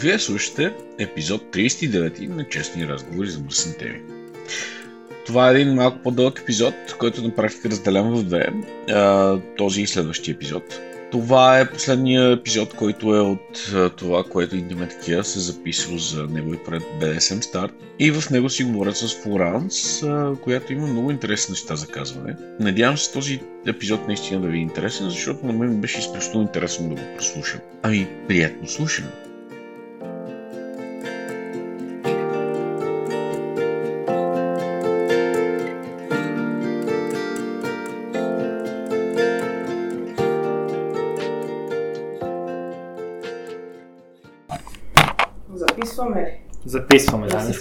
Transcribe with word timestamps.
Вие 0.00 0.18
слушате 0.18 0.72
епизод 0.98 1.42
39 1.42 2.28
на 2.28 2.48
Честни 2.48 2.88
разговори 2.88 3.30
за 3.30 3.40
мръсни 3.40 3.74
теми. 3.78 4.00
Това 5.26 5.50
е 5.50 5.54
един 5.54 5.74
малко 5.74 5.98
по-дълъг 6.02 6.38
епизод, 6.38 6.74
който 6.98 7.22
на 7.22 7.34
практика 7.34 7.70
разделям 7.70 8.10
в 8.10 8.24
две. 8.24 8.48
Този 9.56 9.82
и 9.82 9.86
следващия 9.86 10.32
епизод. 10.32 10.80
Това 11.10 11.60
е 11.60 11.70
последния 11.70 12.32
епизод, 12.32 12.74
който 12.74 13.14
е 13.14 13.20
от 13.20 13.72
това, 13.96 14.24
което 14.24 14.56
Intimate 14.56 15.02
Kia 15.02 15.22
се 15.22 15.40
записал 15.40 15.98
за 15.98 16.26
негови 16.26 16.58
пред 16.66 16.82
BDSM 16.82 17.40
Start. 17.40 17.72
И 17.98 18.10
в 18.10 18.30
него 18.30 18.50
си 18.50 18.64
говорят 18.64 18.96
с 18.96 19.14
Флоранс, 19.22 20.02
която 20.42 20.72
има 20.72 20.86
много 20.86 21.10
интересни 21.10 21.52
неща 21.52 21.76
за 21.76 21.86
казване. 21.86 22.36
Надявам 22.60 22.98
се 22.98 23.12
този 23.12 23.40
епизод 23.66 24.06
наистина 24.06 24.40
да 24.40 24.48
ви 24.48 24.58
е 24.58 24.62
интересен, 24.62 25.10
защото 25.10 25.46
на 25.46 25.52
мен 25.52 25.80
беше 25.80 25.98
изключително 25.98 26.42
интересно 26.42 26.88
да 26.88 26.94
го 26.94 27.16
прослушам. 27.16 27.60
Ами, 27.82 28.08
приятно 28.28 28.68
слушане! 28.68 29.08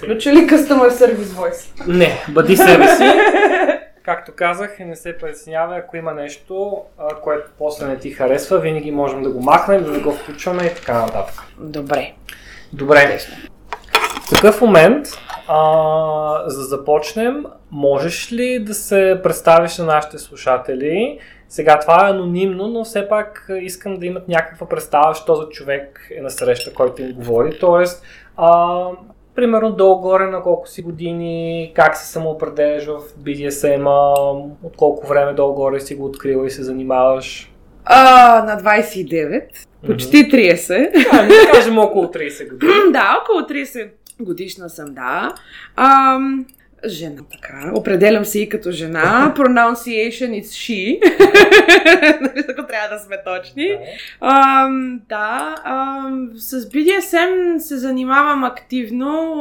Записваме, 0.09 0.29
да. 0.29 0.29
Да 0.29 0.29
не 0.29 0.29
се 0.29 0.29
се- 0.29 0.29
включи 0.29 0.31
ли 0.31 0.47
Customer 0.47 0.89
Service 0.89 1.23
Voice? 1.23 1.87
Не, 1.87 2.23
бъди 2.29 2.57
себе 2.57 2.87
си. 2.87 3.03
Както 4.03 4.31
казах, 4.35 4.79
не 4.79 4.95
се 4.95 5.17
притеснявай, 5.17 5.79
ако 5.79 5.97
има 5.97 6.13
нещо, 6.13 6.81
което 7.23 7.51
после 7.57 7.87
не 7.87 7.97
ти 7.97 8.11
харесва, 8.11 8.59
винаги 8.59 8.91
можем 8.91 9.23
да 9.23 9.29
го 9.29 9.41
махнем, 9.41 9.83
да 9.83 9.99
го 9.99 10.11
включваме 10.11 10.63
и 10.63 10.75
така 10.75 10.93
нататък. 10.93 11.43
Добре. 11.59 12.13
Добре. 12.73 13.19
В 14.25 14.29
такъв 14.29 14.61
момент, 14.61 15.07
а, 15.47 16.49
за 16.49 16.57
да 16.59 16.65
започнем, 16.65 17.45
можеш 17.71 18.31
ли 18.31 18.59
да 18.59 18.73
се 18.73 19.19
представиш 19.23 19.77
на 19.77 19.85
нашите 19.85 20.17
слушатели? 20.17 21.19
Сега 21.49 21.79
това 21.79 22.07
е 22.07 22.11
анонимно, 22.11 22.67
но 22.67 22.83
все 22.83 23.09
пак 23.09 23.49
искам 23.61 23.95
да 23.95 24.05
имат 24.05 24.27
някаква 24.27 24.69
представа, 24.69 25.15
що 25.15 25.35
за 25.35 25.49
човек 25.49 26.07
е 26.17 26.21
на 26.21 26.29
среща, 26.29 26.73
който 26.73 27.01
им 27.01 27.11
говори. 27.11 27.59
Тоест, 27.59 28.03
а, 28.37 28.85
примерно 29.39 29.71
долу-горе 29.71 30.27
на 30.27 30.41
колко 30.41 30.67
си 30.67 30.81
години, 30.81 31.71
как 31.75 31.97
се 31.97 32.07
самоопределяш 32.07 32.85
в 32.85 32.99
BDSM, 33.23 33.85
от 34.63 34.77
колко 34.77 35.07
време 35.07 35.33
долу-горе 35.33 35.79
си 35.79 35.95
го 35.95 36.05
открила 36.05 36.47
и 36.47 36.49
се 36.49 36.63
занимаваш. 36.63 37.51
А, 37.85 38.43
на 38.45 38.61
29, 38.61 39.43
почти 39.87 40.17
30. 40.17 41.05
А, 41.11 41.27
да 41.27 41.51
кажем 41.53 41.77
около 41.77 42.05
30 42.05 42.49
години. 42.49 42.73
да, 42.91 43.23
около 43.23 43.39
30 43.39 43.89
годишна 44.19 44.69
съм, 44.69 44.93
да. 44.93 45.33
Ам, 45.75 46.45
жена, 46.85 47.21
така. 47.31 47.71
Определям 47.75 48.25
се 48.25 48.39
и 48.39 48.49
като 48.49 48.71
жена. 48.71 49.33
Pronunciation 49.37 50.41
is 50.41 50.45
she. 50.45 50.99
Ако 52.49 52.67
трябва 52.67 52.95
да 52.95 52.99
сме 53.05 53.17
точни. 53.25 53.77
Ам, 54.21 55.01
да, 55.09 55.55
ам, 55.63 56.29
с 56.35 56.61
BDSM 56.61 57.57
се 57.57 57.77
занимавам 57.77 58.43
активно, 58.43 59.33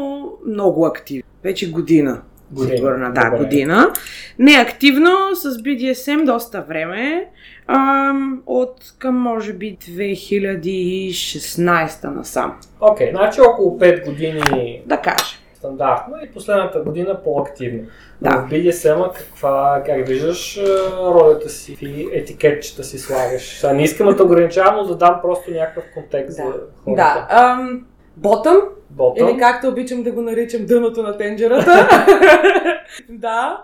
много 0.47 0.87
активно. 0.87 1.23
Вече 1.45 1.71
година. 1.71 2.23
Година, 2.51 2.77
Сигурно, 2.77 3.13
да, 3.13 3.25
добре. 3.31 3.39
година. 3.39 3.93
Не 4.39 4.53
активно, 4.53 5.11
с 5.35 5.51
BDSM 5.51 6.25
доста 6.25 6.63
време. 6.63 7.27
Ам, 7.67 8.43
от 8.47 8.75
към, 8.99 9.17
може 9.17 9.53
би, 9.53 9.77
2016 9.81 12.05
насам. 12.11 12.57
Окей, 12.81 13.11
значи 13.11 13.41
около 13.41 13.79
5 13.79 14.05
години 14.05 14.83
Да 14.87 14.97
кажа. 14.97 15.37
Стандартно 15.59 16.17
и 16.25 16.33
последната 16.33 16.81
година 16.81 17.21
по-активно. 17.25 17.89
Да. 18.21 18.31
В 18.31 18.51
BDSM 18.51 19.13
каква, 19.13 19.83
как 19.87 20.07
виждаш 20.07 20.61
ролята 20.99 21.49
си 21.49 21.77
и 21.81 22.09
етикетчета 22.13 22.85
си 22.85 22.99
слагаш? 22.99 23.59
Сега 23.59 23.73
не 23.73 23.83
искам 23.83 24.17
да 24.17 24.25
ограничавам, 24.25 24.77
но 24.77 24.85
да 24.85 24.95
дам 24.95 25.19
просто 25.23 25.51
някакъв 25.51 25.85
контекст 25.95 26.37
за 26.37 26.43
хората. 26.43 26.67
Да. 26.87 27.27
Ам, 27.31 27.87
ботъм, 28.23 28.61
Ботъм. 28.91 29.29
или 29.29 29.39
както 29.39 29.69
обичам 29.69 30.03
да 30.03 30.13
го 30.13 30.23
наричам 30.23 30.67
дъното 30.67 31.03
на 31.03 31.17
тенджерата. 31.17 31.89
да. 33.09 33.63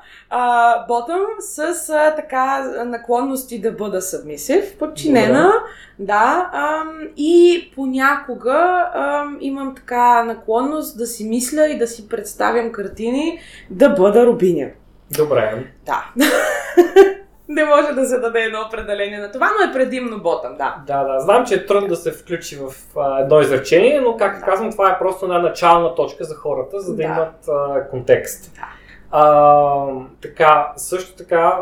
Ботъм 0.89 1.21
с 1.39 1.91
а, 1.91 2.15
така 2.15 2.61
наклонности 2.85 3.61
да 3.61 3.73
бъда 3.73 4.03
събмисив, 4.03 4.77
подчинена. 4.79 5.53
Да. 5.99 6.51
Ам, 6.53 7.01
и 7.17 7.71
понякога 7.75 8.91
ам, 8.95 9.39
имам 9.41 9.75
така 9.75 10.25
наклонност 10.25 10.99
да 10.99 11.07
си 11.07 11.25
мисля 11.29 11.69
и 11.69 11.79
да 11.79 11.87
си 11.87 12.09
представям 12.09 12.73
картини 12.73 13.39
да 13.71 13.89
бъда 13.89 14.27
рубиня. 14.27 14.69
Добре. 15.17 15.65
Да. 15.87 16.05
Не 17.55 17.65
може 17.65 17.93
да 17.93 18.07
се 18.07 18.19
даде 18.19 18.41
едно 18.41 18.59
определение 18.67 19.19
на 19.19 19.33
това, 19.33 19.51
но 19.59 19.71
е 19.71 19.73
предимно 19.73 20.21
ботъм, 20.21 20.57
да. 20.57 20.77
Да, 20.87 21.05
да. 21.05 21.21
Знам, 21.21 21.47
че 21.47 21.55
е 21.55 21.67
трудно 21.67 21.89
да 21.89 21.97
се 21.97 22.13
включи 22.13 22.57
в 22.57 22.75
а, 22.99 23.21
едно 23.21 23.41
изречение, 23.41 24.01
но 24.01 24.17
както 24.17 24.45
казвам, 24.45 24.71
това 24.71 24.91
е 24.91 24.99
просто 24.99 25.25
една 25.25 25.39
начална 25.39 25.95
точка 25.95 26.25
за 26.25 26.35
хората, 26.35 26.81
за 26.81 26.93
да, 26.93 26.97
Да. 26.97 27.03
имат 27.03 27.49
а, 27.49 27.89
контекст. 27.91 28.53
Да. 28.55 28.67
А, 29.11 29.87
така, 30.23 30.73
също 30.77 31.17
така, 31.17 31.59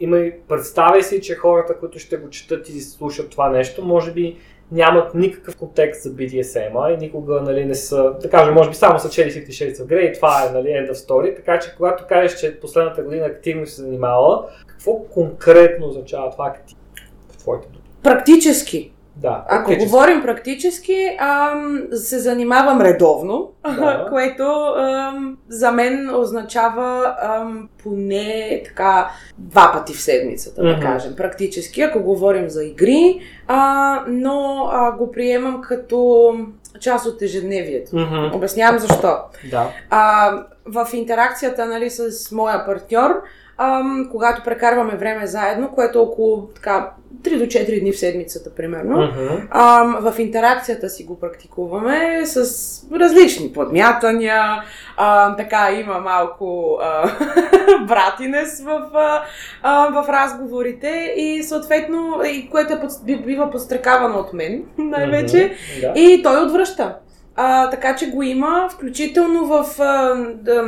има 0.00 0.18
и 0.18 0.32
представя 0.48 1.02
си, 1.02 1.22
че 1.22 1.34
хората, 1.34 1.78
които 1.78 1.98
ще 1.98 2.16
го 2.16 2.30
четат 2.30 2.68
и 2.68 2.80
слушат 2.80 3.30
това 3.30 3.48
нещо, 3.48 3.84
може 3.84 4.12
би 4.12 4.36
нямат 4.72 5.14
никакъв 5.14 5.56
контекст 5.56 6.02
за 6.02 6.10
BDSM 6.10 6.94
и 6.94 6.96
никога 6.96 7.40
нали, 7.40 7.64
не 7.64 7.74
са, 7.74 8.12
да 8.22 8.30
кажем, 8.30 8.54
може 8.54 8.70
би 8.70 8.76
само 8.76 8.98
са 8.98 9.10
чели 9.10 9.30
Fifty 9.30 9.48
Shades 9.48 9.76
of 9.76 9.86
Grey 9.86 10.10
и 10.10 10.12
това 10.12 10.46
е 10.46 10.52
нали, 10.52 10.68
end 10.68 10.92
of 10.92 10.94
story, 10.94 11.36
така 11.36 11.58
че 11.58 11.74
когато 11.76 12.04
кажеш, 12.08 12.40
че 12.40 12.60
последната 12.60 13.02
година 13.02 13.26
активно 13.26 13.66
се 13.66 13.82
занимавала, 13.82 14.48
какво 14.66 14.98
конкретно 14.98 15.86
означава 15.86 16.30
това 16.30 16.54
в 17.32 17.36
твоите 17.36 17.68
думи? 17.68 17.84
Практически. 18.02 18.93
Да, 19.16 19.44
Ако 19.48 19.64
практически. 19.64 19.90
говорим 19.90 20.22
практически, 20.22 21.16
ам, 21.18 21.82
се 21.92 22.18
занимавам 22.18 22.80
редовно, 22.80 23.50
Да. 23.64 24.06
което 24.10 24.42
ам, 24.76 25.36
за 25.48 25.72
мен 25.72 26.14
означава 26.14 27.16
ам, 27.22 27.68
поне 27.82 28.62
така 28.64 29.10
два 29.38 29.70
пъти 29.72 29.94
в 29.94 30.00
седмицата, 30.00 30.62
да 30.62 30.80
кажем. 30.80 31.16
Практически, 31.16 31.82
ако 31.82 32.00
говорим 32.02 32.48
за 32.48 32.64
игри, 32.64 33.20
а, 33.48 34.00
но 34.08 34.68
а, 34.72 34.92
го 34.92 35.12
приемам 35.12 35.60
като 35.60 36.32
част 36.80 37.06
от 37.06 37.22
ежедневието. 37.22 37.90
Обяснявам 38.34 38.78
защо. 38.78 39.16
Да. 39.50 39.68
А, 39.90 40.32
в 40.66 40.88
интеракцията 40.92 41.66
нали, 41.66 41.90
с 41.90 42.32
моя 42.32 42.64
партньор, 42.66 43.10
ам, 43.58 44.08
когато 44.10 44.42
прекарваме 44.42 44.96
време 44.96 45.26
заедно, 45.26 45.68
което 45.74 45.98
е 45.98 46.02
около 46.02 46.46
така, 46.46 46.90
3 47.22 47.38
до 47.38 47.44
4 47.44 47.80
дни 47.80 47.92
в 47.92 47.98
седмицата, 47.98 48.54
примерно, 48.54 48.96
Мгм. 49.00 49.34
ам, 49.50 49.96
в 50.00 50.18
интеракцията 50.18 50.88
си 50.88 51.04
го 51.04 51.20
практикуваме 51.20 52.26
с 52.26 52.36
различни 52.92 53.52
подмятания. 53.52 54.62
А, 54.96 55.36
така, 55.36 55.72
има 55.72 55.98
малко 55.98 56.78
а, 56.82 57.10
братинес 57.88 58.60
в, 58.62 58.90
а, 58.94 59.22
а, 59.62 60.02
в 60.02 60.08
разговорите 60.08 61.14
и 61.16 61.42
съответно, 61.42 62.20
и 62.26 62.48
което 62.50 62.72
е 62.72 62.80
под, 62.80 62.90
бива 63.26 63.50
подстрекавано 63.50 64.18
от 64.18 64.32
мен 64.32 64.62
най-вече. 64.78 65.54
Да. 65.80 65.92
И 65.96 66.22
той 66.22 66.42
отвръща. 66.42 66.96
А, 67.36 67.70
така 67.70 67.96
че 67.96 68.10
го 68.10 68.22
има, 68.22 68.68
включително 68.72 69.46
в 69.46 69.80
а, 69.80 70.14
да, 70.34 70.64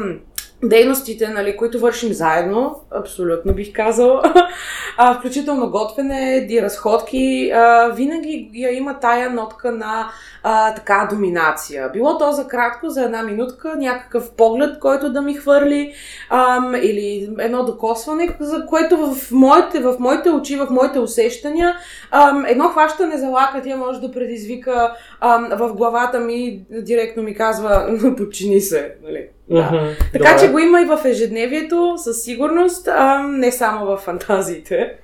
дейностите, 0.64 1.28
нали, 1.28 1.56
които 1.56 1.80
вършим 1.80 2.12
заедно, 2.12 2.80
абсолютно 2.90 3.54
бих 3.54 3.72
казал, 3.72 4.22
а, 4.96 5.18
включително 5.18 5.70
готвене, 5.70 6.46
ди 6.48 6.62
разходки, 6.62 7.50
а, 7.54 7.88
винаги 7.88 8.50
я 8.54 8.70
има 8.70 9.00
тая 9.00 9.30
нотка 9.30 9.72
на 9.72 10.10
а, 10.48 10.74
така 10.74 11.08
доминация. 11.10 11.90
Било 11.92 12.18
то 12.18 12.32
за 12.32 12.48
кратко, 12.48 12.88
за 12.88 13.02
една 13.02 13.22
минутка, 13.22 13.74
някакъв 13.76 14.30
поглед, 14.30 14.78
който 14.78 15.12
да 15.12 15.22
ми 15.22 15.34
хвърли, 15.34 15.92
ам, 16.30 16.74
или 16.82 17.30
едно 17.38 17.64
докосване, 17.64 18.36
за 18.40 18.66
което 18.66 18.96
в 18.96 19.30
моите, 19.32 19.80
в 19.80 19.96
моите 19.98 20.30
очи, 20.30 20.56
в 20.56 20.66
моите 20.70 20.98
усещания, 20.98 21.76
ам, 22.10 22.44
едно 22.48 22.68
хващане 22.68 23.18
за 23.18 23.26
лакътя 23.28 23.76
може 23.76 24.00
да 24.00 24.12
предизвика 24.12 24.92
ам, 25.20 25.48
в 25.52 25.72
главата 25.74 26.20
ми, 26.20 26.64
директно 26.70 27.22
ми 27.22 27.34
казва, 27.34 27.98
подчини 28.16 28.60
се. 28.60 28.94
Нали? 29.04 29.28
Да. 29.50 29.62
Мгм, 29.62 29.86
Така 30.12 30.30
добре. 30.30 30.40
че 30.40 30.52
го 30.52 30.58
има 30.58 30.80
и 30.80 30.84
в 30.84 31.00
ежедневието, 31.04 31.94
със 31.96 32.22
сигурност, 32.22 32.88
а, 32.88 33.22
не 33.22 33.52
само 33.52 33.86
в 33.86 33.96
фантазиите. 33.96 34.94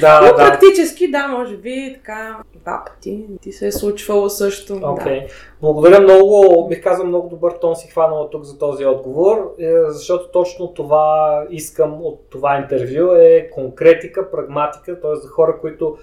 Да, 0.00 0.20
Но 0.20 0.26
да. 0.26 0.36
практически, 0.36 1.10
да, 1.10 1.28
може 1.28 1.56
би 1.56 1.92
така 1.94 2.36
два 2.54 2.84
пъти 2.86 3.26
ти 3.42 3.52
се 3.52 3.66
е 3.66 3.72
случвало 3.72 4.28
също. 4.28 4.80
Окей. 4.82 5.26
Благодаря 5.60 6.00
много, 6.00 6.66
бих 6.68 6.82
казал 6.82 7.06
много 7.06 7.28
добър 7.28 7.52
тон 7.52 7.76
си 7.76 7.88
хванала 7.88 8.30
тук 8.30 8.44
за 8.44 8.58
този 8.58 8.86
отговор, 8.86 9.54
е, 9.58 9.72
защото 9.88 10.30
точно 10.30 10.74
това 10.74 11.42
искам 11.50 11.92
от 12.02 12.30
това 12.30 12.56
интервю 12.56 13.12
е 13.16 13.50
конкретика, 13.52 14.30
прагматика, 14.30 15.00
т.е. 15.00 15.16
за 15.16 15.28
хора, 15.28 15.58
които 15.60 15.96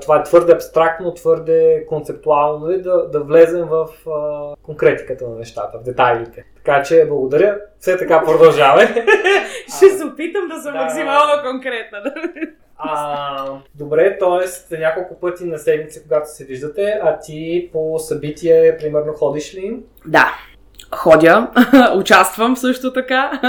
това 0.00 0.16
е 0.16 0.22
твърде 0.22 0.52
абстрактно, 0.52 1.14
твърде 1.14 1.86
концептуално, 1.88 2.66
нали, 2.66 2.82
да, 2.82 3.08
да 3.08 3.20
влезем 3.20 3.64
в 3.64 3.88
а, 4.10 4.54
конкретиката 4.62 5.28
на 5.28 5.36
нещата, 5.36 5.78
в 5.78 5.82
детайлите. 5.82 6.44
Така 6.56 6.82
че 6.82 7.06
благодаря, 7.08 7.58
все 7.78 7.96
така 7.96 8.22
продължавай. 8.24 8.86
Да. 8.86 9.02
Ще 9.76 9.90
се 9.90 10.04
опитам 10.04 10.48
да 10.48 10.62
съм 10.62 10.72
Да. 10.72 10.78
максимално 10.78 11.42
конкретна. 11.42 12.14
А, 12.84 13.46
добре, 13.74 14.18
т.е. 14.18 14.78
няколко 14.78 15.20
пъти 15.20 15.44
на 15.44 15.58
седмица, 15.58 16.02
когато 16.02 16.30
се 16.30 16.44
виждате, 16.44 17.00
а 17.02 17.18
ти 17.18 17.70
по 17.72 17.98
събитие, 17.98 18.76
примерно, 18.80 19.12
ходиш 19.12 19.54
ли? 19.54 19.76
Да, 20.06 20.34
ходя, 20.94 21.50
участвам 21.96 22.56
също 22.56 22.92
така. 22.92 23.40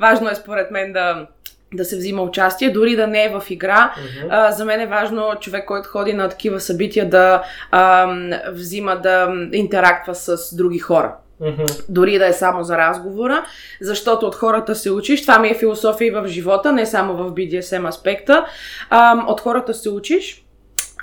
Важно 0.00 0.30
е 0.30 0.34
според 0.34 0.70
мен 0.70 0.92
да, 0.92 1.26
да 1.74 1.84
се 1.84 1.96
взима 1.96 2.22
участие, 2.22 2.70
дори 2.70 2.96
да 2.96 3.06
не 3.06 3.24
е 3.24 3.28
в 3.28 3.50
игра. 3.50 3.94
Мгм. 3.98 4.28
А, 4.30 4.52
за 4.52 4.64
мен 4.64 4.80
е 4.80 4.86
важно 4.86 5.34
човек, 5.40 5.64
който 5.66 5.88
ходи 5.88 6.12
на 6.12 6.28
такива 6.28 6.60
събития, 6.60 7.10
да 7.10 7.42
ам, 7.70 8.30
взима 8.52 8.96
да 8.96 9.34
интерактва 9.52 10.14
с 10.14 10.56
други 10.56 10.78
хора. 10.78 11.14
Дори 11.88 12.18
да 12.18 12.26
е 12.26 12.32
само 12.32 12.64
за 12.64 12.78
разговора, 12.78 13.44
защото 13.80 14.26
от 14.26 14.34
хората 14.34 14.74
се 14.74 14.90
учиш. 14.90 15.22
Това 15.22 15.38
ми 15.38 15.48
е 15.48 15.54
философия 15.54 16.08
и 16.08 16.10
в 16.10 16.26
живота, 16.26 16.72
не 16.72 16.86
само 16.86 17.14
в 17.14 17.30
BDSM 17.30 17.88
аспекта. 17.88 18.46
От 19.26 19.40
хората 19.40 19.74
се 19.74 19.90
учиш. 19.90 20.43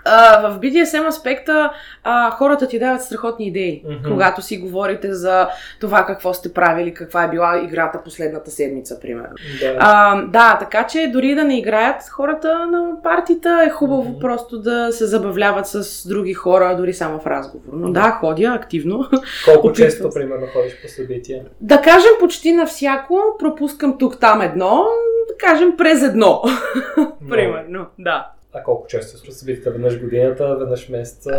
А, 0.06 0.50
в 0.50 0.60
BDSM 0.60 1.08
аспекта 1.08 1.72
а, 2.04 2.32
хората 2.32 2.68
ти 2.68 2.80
дават 2.80 3.02
страхотни 3.04 3.48
идеи, 3.48 3.84
Мгм. 3.90 4.10
когато 4.10 4.42
си 4.42 4.58
говорите 4.58 5.14
за 5.14 5.48
това 5.80 6.06
какво 6.06 6.34
сте 6.34 6.54
правили, 6.54 6.94
каква 6.94 7.24
е 7.24 7.30
била 7.30 7.62
играта 7.64 8.04
последната 8.04 8.52
седмица, 8.52 9.00
примерно. 9.00 9.36
Да. 9.62 9.76
А, 9.80 10.22
да, 10.22 10.58
така 10.60 10.88
че 10.88 11.10
дори 11.14 11.36
да 11.36 11.44
не 11.44 11.58
играят 11.60 12.10
хората 12.10 12.66
на 12.66 13.02
партита, 13.04 13.64
е 13.68 13.70
хубаво 13.70 14.10
Мгм. 14.10 14.20
просто 14.20 14.60
да 14.60 14.92
се 14.92 15.06
забавляват 15.06 15.68
с 15.68 16.08
други 16.08 16.34
хора, 16.34 16.76
дори 16.78 16.94
само 16.94 17.20
в 17.20 17.28
разговор. 17.28 17.66
Но 17.74 17.92
да, 17.92 18.12
ходя 18.12 18.54
активно. 18.54 19.06
Колко 19.46 19.74
често, 19.74 20.10
примерно, 20.10 20.48
ходиш 20.54 20.82
по 20.82 20.88
събития? 20.88 21.44
Да 21.62 21.82
кажем 21.82 22.12
почти 22.20 22.52
на 22.52 22.66
всяко, 22.66 23.20
пропускам 23.40 23.98
тук-там 23.98 24.42
едно, 24.42 24.86
да 25.30 25.48
кажем 25.48 25.78
през 25.78 26.04
едно. 26.04 26.42
Примерно, 27.30 27.86
да. 28.00 28.28
А 28.54 28.64
колко 28.64 28.88
често 28.88 29.18
се 29.18 29.40
събитията? 29.40 29.72
Веднъж 29.72 30.00
годината, 30.02 30.56
веднъж 30.60 30.90
месеца? 30.90 31.32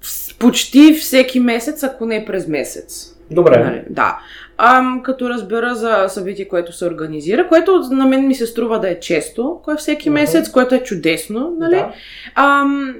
С- 0.00 0.38
почти 0.38 0.92
всеки 0.94 1.40
месец, 1.40 1.82
ако 1.82 2.06
не 2.06 2.24
през 2.24 2.48
месец. 2.48 3.14
Добре. 3.30 3.64
Нали, 3.64 3.82
да. 3.90 4.18
Ам, 4.58 5.00
като 5.04 5.28
разбера 5.30 5.74
за 5.74 6.04
събитие, 6.08 6.48
което 6.48 6.72
се 6.72 6.86
организира, 6.86 7.48
което 7.48 7.80
на 7.90 8.06
мен 8.06 8.26
ми 8.26 8.34
се 8.34 8.46
струва 8.46 8.80
да 8.80 8.90
е 8.90 9.00
често, 9.00 9.60
кое 9.64 9.76
всеки 9.76 10.10
месец, 10.10 10.50
което 10.50 10.74
е 10.74 10.82
чудесно, 10.82 11.56
нали? 11.58 11.74
Да. 11.74 11.92
Ам, 12.34 12.96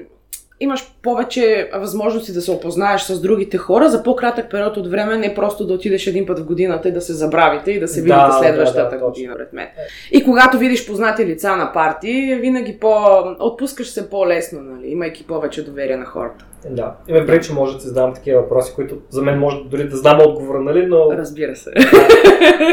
имаш 0.59 0.91
повече 1.01 1.69
възможности 1.75 2.33
да 2.33 2.41
се 2.41 2.51
опознаеш 2.51 3.01
с 3.01 3.21
другите 3.21 3.57
хора 3.57 3.89
за 3.89 4.03
по-кратък 4.03 4.51
период 4.51 4.77
от 4.77 4.87
време, 4.87 5.17
не 5.17 5.35
просто 5.35 5.65
да 5.67 5.73
отидеш 5.73 6.07
един 6.07 6.25
път 6.25 6.39
в 6.39 6.45
годината 6.45 6.89
и 6.89 6.91
да 6.91 7.01
се 7.01 7.13
забравите 7.13 7.71
и 7.71 7.79
да 7.79 7.87
се 7.87 8.01
Да, 8.01 8.03
видите 8.03 8.27
да, 8.27 8.33
следващата 8.39 8.83
да, 8.83 8.89
точно. 8.89 9.07
година, 9.07 9.35
пред 9.37 9.53
мен. 9.53 9.67
И 10.11 10.23
когато 10.23 10.57
видиш 10.57 10.87
познати 10.87 11.25
лица 11.25 11.55
на 11.55 11.73
парти, 11.73 12.37
винаги 12.41 12.77
по... 12.79 12.95
отпускаш 13.39 13.89
се 13.89 14.09
по-лесно, 14.09 14.61
нали? 14.61 14.87
имайки 14.87 15.27
повече 15.27 15.65
доверие 15.65 15.97
на 15.97 16.05
хората. 16.05 16.45
Да. 16.69 16.95
Има 17.07 17.25
преди, 17.25 17.45
че 17.45 17.53
може 17.53 17.73
да 17.73 17.79
ти 17.79 17.87
задам 17.87 18.13
такива 18.13 18.41
въпроси, 18.41 18.73
които 18.75 18.97
за 19.09 19.21
мен 19.21 19.39
може 19.39 19.57
дори 19.65 19.89
да 19.89 19.97
знам 19.97 20.19
отговора, 20.21 20.59
нали, 20.59 20.85
но 20.85 21.11
Разбира 21.11 21.55
се. 21.55 21.71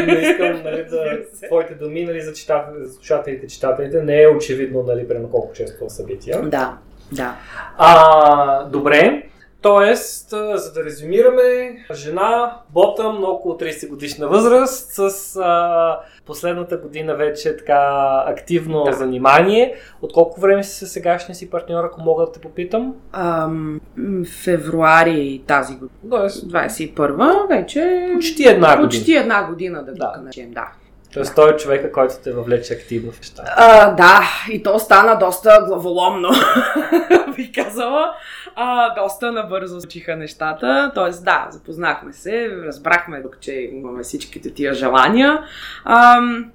не 0.07 0.13
искам 0.29 0.61
нали, 0.63 0.85
да 0.89 1.17
твоите 1.47 1.73
думи 1.73 2.05
нали, 2.05 2.21
за, 2.21 2.33
читатели, 2.33 2.85
за 2.85 2.93
слушателите, 2.93 3.47
читателите 3.47 4.03
не 4.03 4.21
е 4.21 4.27
очевидно, 4.27 4.83
нали, 4.83 5.07
примерно 5.07 5.29
колко 5.29 5.53
често 5.53 5.89
събития. 5.89 6.41
да, 6.41 6.77
да. 7.11 7.35
А, 7.77 8.63
добре. 8.63 9.23
Тоест, 9.61 10.29
за 10.29 10.73
да 10.73 10.83
резюмираме, 10.85 11.75
жена, 11.93 12.57
ботъм, 12.69 13.23
около 13.23 13.53
30 13.53 13.89
годишна 13.89 14.27
възраст, 14.27 14.91
с 14.91 15.35
а, 15.35 15.99
последната 16.25 16.77
година 16.77 17.15
вече 17.15 17.57
така 17.57 17.79
активно 18.27 18.83
Да. 18.83 18.91
занимание. 18.91 19.75
От 20.01 20.13
колко 20.13 20.41
време 20.41 20.63
си 20.63 20.75
със 20.75 20.91
сегашния 20.91 21.35
си 21.35 21.49
партньор, 21.49 21.83
ако 21.83 22.01
мога 22.01 22.25
да 22.25 22.31
те 22.31 22.39
попитам? 22.39 22.95
Ам, 23.13 23.79
февруари 24.43 25.41
тази 25.47 25.73
година, 25.73 25.91
Тоест, 26.09 26.51
21 26.51 27.47
вече... 27.47 28.09
почти 28.15 28.47
една 28.47 28.75
година. 28.75 28.89
Почти 28.89 29.13
една 29.15 29.47
година, 29.47 29.83
да, 29.85 29.91
Да. 29.91 30.13
да. 30.23 30.29
да. 30.47 30.67
Тоест, 31.13 31.35
той 31.35 31.53
е 31.53 31.57
човека, 31.57 31.91
който 31.91 32.13
те 32.23 32.31
въвлече 32.31 32.73
активно 32.73 33.11
в 33.11 33.17
нещата. 33.17 33.53
Да, 33.97 34.21
и 34.51 34.63
то 34.63 34.79
стана 34.79 35.19
доста 35.19 35.63
главоломно, 35.67 36.29
бих 37.35 37.51
казала. 37.55 38.13
А, 38.55 38.95
доста 38.95 39.31
набързо 39.31 39.81
случиха 39.81 40.15
нещата. 40.15 40.91
Тоест, 40.95 41.25
да, 41.25 41.47
запознахме 41.49 42.13
се, 42.13 42.49
разбрахме 42.65 43.23
че 43.39 43.51
имаме 43.51 44.03
всичките 44.03 44.53
тия 44.53 44.73
желания. 44.73 45.43
Ам, 45.85 46.51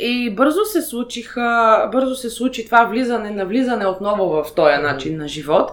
и 0.00 0.34
бързо 0.34 0.64
се 0.64 0.82
случиха, 0.82 1.88
бързо 1.92 2.14
се 2.14 2.30
случи 2.30 2.64
това 2.64 2.84
влизане, 2.84 3.30
навлизане 3.30 3.86
отново 3.86 4.28
в 4.28 4.54
този 4.54 4.76
начин 4.82 5.18
на 5.18 5.28
живот. 5.28 5.70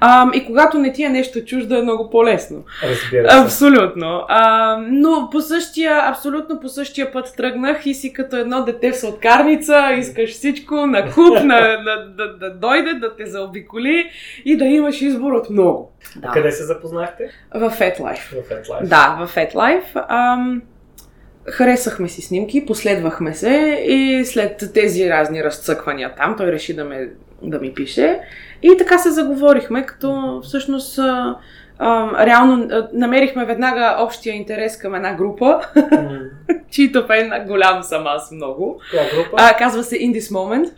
Ам, 0.00 0.30
и 0.34 0.46
когато 0.46 0.78
не 0.78 0.92
ти 0.92 1.02
е 1.02 1.08
нещо 1.08 1.44
чуждо, 1.44 1.74
е 1.74 1.82
много 1.82 2.10
по-лесно. 2.10 2.64
Разбира 2.82 3.30
се. 3.30 3.36
Абсолютно. 3.36 4.22
А, 4.28 4.76
но 4.90 5.28
по 5.32 5.40
същия, 5.40 6.00
абсолютно 6.04 6.60
по 6.60 6.68
същия 6.68 7.12
път 7.12 7.34
тръгнах 7.36 7.86
и 7.86 7.94
си 7.94 8.12
като 8.12 8.36
едно 8.36 8.64
дете 8.64 8.92
в 8.92 8.96
сладкарница, 8.96 9.92
искаш 9.98 10.30
всичко 10.30 10.74
на 10.74 11.10
куп, 11.10 11.42
на, 11.44 11.60
на, 11.82 12.06
да, 12.16 12.36
да 12.36 12.50
дойде, 12.50 12.94
да 12.94 13.16
те 13.16 13.26
заобиколи 13.26 14.10
и 14.44 14.56
да 14.56 14.64
имаш 14.64 15.02
избор 15.02 15.32
от 15.32 15.50
много. 15.50 15.92
Да. 16.16 16.30
Къде 16.30 16.50
се 16.50 16.64
запознахте? 16.64 17.30
В 17.54 17.70
FetLife. 17.70 18.42
В 18.42 18.48
FetLife. 18.48 18.88
Да, 18.88 19.26
в 19.26 19.34
FetLife. 19.34 20.04
Ам, 20.08 20.62
харесахме 21.50 22.08
си 22.08 22.22
снимки, 22.22 22.66
последвахме 22.66 23.34
се 23.34 23.84
и 23.86 24.24
след 24.24 24.70
тези 24.74 25.10
разни 25.10 25.44
разцъквания 25.44 26.14
там, 26.16 26.34
той 26.36 26.46
реши 26.46 26.76
да, 26.76 26.84
ме, 26.84 27.08
да 27.42 27.58
ми 27.58 27.74
пише. 27.74 28.20
И 28.62 28.76
така 28.78 28.98
се 28.98 29.10
заговорихме, 29.10 29.86
като 29.86 30.40
всъщност 30.44 30.98
а, 30.98 31.36
а, 31.78 32.26
реално 32.26 32.68
а, 32.70 32.88
намерихме 32.92 33.44
веднага 33.44 33.96
общия 34.00 34.34
интерес 34.34 34.78
към 34.78 34.94
една 34.94 35.14
група, 35.14 35.60
М, 35.76 36.18
чието 36.70 37.06
фен 37.06 37.44
голям 37.46 37.82
съм 37.82 38.06
аз 38.06 38.30
много. 38.30 38.80
Коя 38.90 39.04
група? 39.14 39.36
А, 39.36 39.56
казва 39.56 39.82
се 39.82 39.96
In 39.96 40.18
This 40.18 40.34
Moment. 40.34 40.70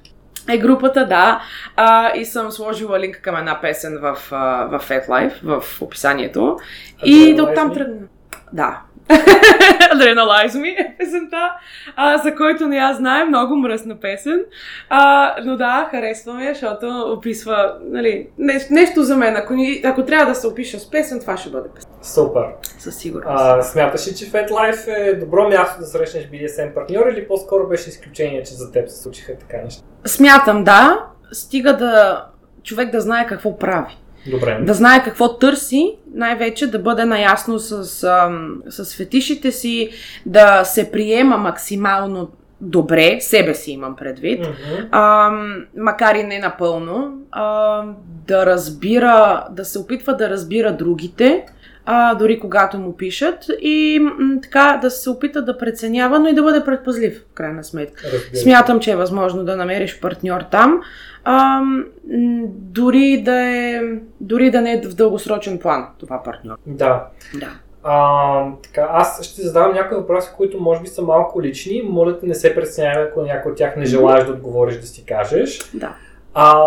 Е 0.49 0.59
групата, 0.59 1.07
да. 1.07 1.43
А, 1.77 2.17
и 2.17 2.25
съм 2.25 2.51
сложила 2.51 3.01
линк 3.01 3.21
към 3.23 3.37
една 3.37 3.61
песен 3.61 3.99
в, 4.03 4.17
а, 4.31 4.65
в 4.65 4.89
FetLife, 4.89 5.33
в 5.43 5.83
описанието. 5.83 6.59
И 7.05 7.13
Adrenalize 7.13 7.37
до 7.37 7.55
там 7.55 7.75
тръгна. 7.75 8.07
Да. 8.53 8.81
Adrenalize 9.95 10.57
Me 10.57 10.81
е 10.81 10.97
песента, 10.99 11.53
а, 11.97 12.19
за 12.19 12.35
който 12.35 12.69
не 12.69 12.77
я 12.77 12.95
знае, 12.95 13.25
много 13.25 13.57
мръсна 13.57 14.01
песен. 14.01 14.45
А, 14.89 15.35
но 15.45 15.57
да, 15.57 15.89
харесваме, 15.91 16.55
защото 16.55 17.15
описва 17.17 17.75
нали, 17.83 18.29
не, 18.39 18.67
нещо 18.71 19.03
за 19.03 19.17
мен. 19.17 19.37
Ако, 19.37 19.55
ни, 19.55 19.81
ако 19.85 20.05
трябва 20.05 20.27
да 20.27 20.35
се 20.35 20.47
опиша 20.47 20.79
с 20.79 20.91
песен, 20.91 21.21
това 21.21 21.37
ще 21.37 21.51
бъде 21.51 21.69
песен. 21.75 21.91
Супер. 22.03 22.43
Със 22.79 22.97
сигурност. 22.97 23.29
А, 23.29 23.63
смяташ 23.63 24.09
ли, 24.09 24.15
че 24.15 24.25
FetLife 24.25 25.09
е 25.09 25.15
добро 25.15 25.49
място 25.49 25.81
да 25.81 25.87
срещнеш 25.87 26.25
BDSM 26.25 26.75
партньор 26.75 27.07
или 27.13 27.29
по-скоро 27.29 27.69
беше 27.69 27.89
изключение, 27.89 28.43
че 28.43 28.55
за 28.55 28.73
теб 28.73 28.89
се 28.89 29.03
случиха 29.03 29.33
така 29.39 29.57
неща? 29.65 29.83
Смятам, 30.07 30.65
да. 30.65 31.07
Стига 31.33 31.77
да 31.77 32.25
човек 32.63 32.91
да 32.91 33.01
знае 33.01 33.27
какво 33.27 33.59
прави. 33.59 33.99
Добре. 34.31 34.59
да 34.63 34.75
знае 34.75 35.03
какво 35.05 35.39
търси, 35.39 35.97
най-вече 36.15 36.67
да 36.67 36.79
бъде 36.79 37.05
наясно 37.05 37.59
с, 37.59 38.05
ам, 38.05 38.63
с 38.69 38.97
фетишите 38.97 39.53
си, 39.53 39.91
да 40.27 40.65
се 40.65 40.91
приема 40.91 41.37
максимално 41.37 42.29
добре, 42.61 43.19
себе 43.21 43.55
си 43.55 43.71
имам 43.73 43.97
предвид, 43.97 44.41
Мгм. 44.41 44.97
ам, 44.97 45.65
макар 45.77 46.15
и 46.15 46.23
не 46.23 46.39
напълно, 46.39 47.19
ам, 47.33 47.97
да 48.27 48.47
разбира, 48.47 49.45
да 49.51 49.65
се 49.65 49.79
опитва 49.79 50.17
да 50.17 50.31
разбира 50.31 50.73
другите, 50.73 51.47
а, 51.87 52.15
дори 52.15 52.41
когато 52.41 52.79
му 52.79 52.97
пишат 52.97 53.47
и 53.61 54.01
м, 54.03 54.41
така 54.43 54.79
да 54.83 54.91
се 54.91 55.11
опита 55.11 55.43
да 55.43 55.59
преценява, 55.59 56.19
но 56.19 56.29
и 56.29 56.35
да 56.35 56.43
бъде 56.43 56.65
предпазлив, 56.65 57.25
в 57.31 57.35
крайна 57.35 57.65
сметка. 57.65 58.05
Разбира. 58.05 58.41
Смятам, 58.43 58.81
че 58.81 58.91
е 58.93 58.97
възможно 58.97 59.45
да 59.45 59.57
намериш 59.57 60.01
партньор 60.01 60.41
там, 60.41 60.81
ам, 61.25 61.85
м, 62.13 62.45
дори, 62.49 63.23
да 63.23 63.41
е, 63.41 63.81
дори 64.21 64.51
да 64.51 64.61
не 64.61 64.73
е 64.73 64.81
в 64.81 64.95
дългосрочен 64.95 65.59
план 65.59 65.87
това 65.99 66.23
партньор. 66.23 66.57
Да. 66.67 67.05
Да. 67.35 67.51
А, 67.89 68.45
така, 68.63 68.89
аз 68.91 69.23
ще 69.25 69.43
задавам 69.43 69.75
някои 69.75 69.97
въпроси, 69.97 70.31
които 70.37 70.61
може 70.61 70.81
би 70.81 70.87
са 70.87 71.03
малко 71.03 71.43
лични. 71.43 71.83
Моля 71.85 72.19
те 72.19 72.27
не 72.27 72.35
се 72.35 72.55
преснява, 72.55 73.03
ако 73.03 73.23
някой 73.23 73.53
от 73.53 73.59
тях 73.59 73.77
не 73.77 73.85
желаеш 73.85 74.25
да 74.25 74.33
отговориш 74.33 74.77
да 74.77 74.87
си 74.87 75.05
кажеш. 75.05 75.71
Да. 75.75 75.95
А, 76.35 76.59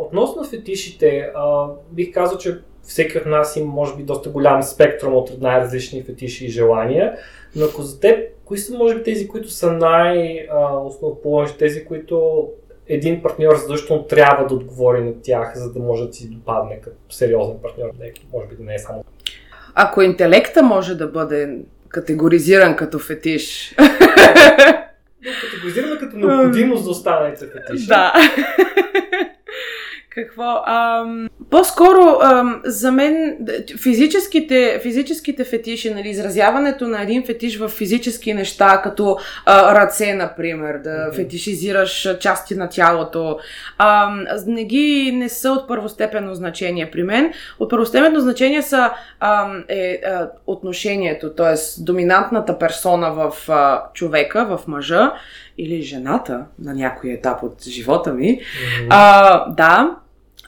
относно 0.00 0.44
фетишите, 0.44 1.30
а, 1.36 1.66
бих 1.90 2.14
казал, 2.14 2.38
че 2.38 2.60
всеки 2.90 3.18
от 3.18 3.26
нас 3.26 3.56
има, 3.56 3.66
може 3.66 3.96
би, 3.96 4.02
доста 4.02 4.30
голям 4.30 4.62
спектрум 4.62 5.14
от 5.14 5.40
най-различни 5.40 6.02
фетиши 6.02 6.46
и 6.46 6.50
желания. 6.50 7.16
Но 7.56 7.64
ако 7.64 7.82
за 7.82 8.00
теб, 8.00 8.18
кои 8.44 8.58
са, 8.58 8.78
може 8.78 8.94
би, 8.94 9.02
тези, 9.02 9.28
които 9.28 9.50
са 9.50 9.72
най-основоположни, 9.72 11.58
тези, 11.58 11.84
които 11.84 12.48
един 12.86 13.22
партньор 13.22 13.56
задължително 13.56 14.02
трябва 14.02 14.46
да 14.46 14.54
отговори 14.54 15.04
на 15.04 15.12
тях, 15.22 15.52
за 15.56 15.72
да 15.72 15.78
може 15.78 16.06
да 16.06 16.12
си 16.12 16.30
допадне 16.30 16.80
като 16.80 16.96
сериозен 17.10 17.56
партньор, 17.62 17.90
може 18.32 18.46
би 18.46 18.56
да 18.56 18.62
не 18.62 18.74
е 18.74 18.78
само. 18.78 19.04
Ако 19.74 20.02
интелекта 20.02 20.62
може 20.62 20.94
да 20.94 21.06
бъде 21.06 21.58
категоризиран 21.88 22.76
като 22.76 22.98
фетиш, 22.98 23.74
Да 25.22 25.30
категоризираме 25.40 25.98
като 25.98 26.16
необходимост 26.16 26.84
за 26.84 26.90
останалите 26.90 27.46
фетиши. 27.46 27.86
Да. 27.86 28.12
Какво? 30.14 30.62
Ам, 30.66 31.28
по-скоро 31.50 32.18
ам, 32.22 32.60
за 32.64 32.92
мен 32.92 33.38
физическите, 33.82 34.80
физическите 34.82 35.44
фетиши, 35.44 35.94
нали, 35.94 36.08
изразяването 36.08 36.88
на 36.88 37.02
един 37.02 37.26
фетиш 37.26 37.58
в 37.58 37.68
физически 37.68 38.34
неща, 38.34 38.80
като 38.82 39.18
а, 39.46 39.74
ръце, 39.74 40.14
например, 40.14 40.78
да 40.84 41.06
Мгм. 41.06 41.16
фетишизираш 41.16 42.08
части 42.20 42.54
на 42.54 42.68
тялото, 42.68 43.38
ам, 43.78 44.24
не 44.46 44.64
ги 44.64 45.12
не 45.14 45.28
са 45.28 45.52
от 45.52 45.68
първостепенно 45.68 46.34
значение 46.34 46.90
при 46.90 47.02
мен. 47.02 47.32
От 47.58 47.70
първостепенно 47.70 48.20
значение 48.20 48.62
са 48.62 48.90
ам, 49.20 49.64
е, 49.68 50.00
а, 50.06 50.30
отношението, 50.46 51.30
т.е. 51.34 51.82
доминантната 51.82 52.58
персона 52.58 53.12
в 53.12 53.50
а, 53.50 53.82
човека, 53.94 54.56
в 54.56 54.66
мъжа 54.66 55.12
или 55.60 55.82
жената 55.82 56.44
на 56.58 56.74
някой 56.74 57.10
етап 57.10 57.42
от 57.42 57.62
живота 57.62 58.12
ми. 58.12 58.30
Мгм. 58.30 58.86
А, 58.90 59.48
да. 59.54 59.96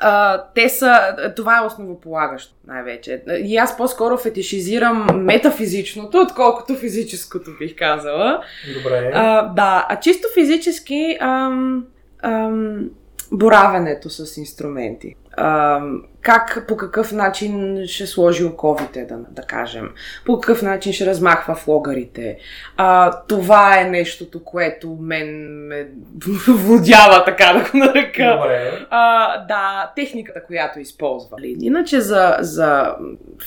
А, 0.01 0.43
те 0.55 0.69
са. 0.69 1.17
Това 1.37 1.59
е 1.59 1.67
основополагащо, 1.67 2.55
най-вече. 2.67 3.23
И 3.45 3.57
аз 3.57 3.77
по-скоро 3.77 4.17
фетишизирам 4.17 5.07
метафизичното, 5.15 6.19
отколкото 6.19 6.75
физическото, 6.75 7.51
бих 7.59 7.77
казала. 7.77 8.43
Добре. 8.77 9.11
А, 9.15 9.43
да, 9.43 9.87
а 9.89 10.01
чисто 10.01 10.29
физически. 10.35 11.17
Ам, 11.21 11.85
ам, 12.23 12.91
боравенето 13.33 14.11
с 14.11 14.37
инструменти. 14.37 15.15
Ам, 15.37 16.03
как, 16.23 16.65
по 16.69 16.77
какъв 16.77 17.13
начин 17.13 17.83
ще 17.87 18.07
сложи 18.07 18.45
оковите, 18.45 19.05
да, 19.05 19.19
да 19.31 19.43
кажем. 19.43 19.91
По 20.27 20.41
какъв 20.41 20.63
начин 20.63 20.93
ще 20.93 21.07
размахва 21.07 21.55
флогарите. 21.55 22.39
А, 22.77 23.21
това 23.29 23.81
е 23.81 23.85
нещото, 23.85 24.45
което 24.45 24.97
мен 25.01 25.27
ме 25.67 25.89
водява, 26.49 27.25
така 27.25 27.53
да 27.53 27.71
го 27.71 27.79
нарека. 27.79 28.37
Добре. 28.37 28.87
А, 28.91 29.39
да, 29.47 29.93
техниката, 29.97 30.45
която 30.45 30.81
използва. 30.81 31.37
Иначе 31.43 32.01
за, 32.01 32.37
за 32.41 32.95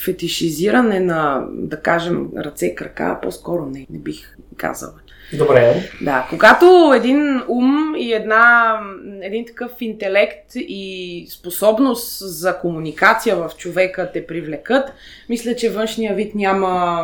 фетишизиране 0.05 0.99
на, 0.99 1.45
да 1.51 1.81
кажем, 1.81 2.29
ръце, 2.37 2.75
крака, 2.75 3.19
по-скоро 3.21 3.65
не, 3.65 3.85
не 3.89 3.99
бих 3.99 4.35
казала. 4.57 4.93
Добре. 5.33 5.75
Да, 6.01 6.27
когато 6.29 6.93
един 6.95 7.41
ум 7.47 7.95
и 7.97 8.13
една, 8.13 8.79
един 9.21 9.45
такъв 9.45 9.71
интелект 9.79 10.51
и 10.55 11.27
способност 11.29 12.17
за 12.19 12.59
комуникация 12.59 13.35
в 13.35 13.51
човека 13.57 14.11
те 14.13 14.27
привлекат, 14.27 14.93
мисля, 15.29 15.55
че 15.55 15.69
външния 15.69 16.15
вид 16.15 16.35
няма, 16.35 17.03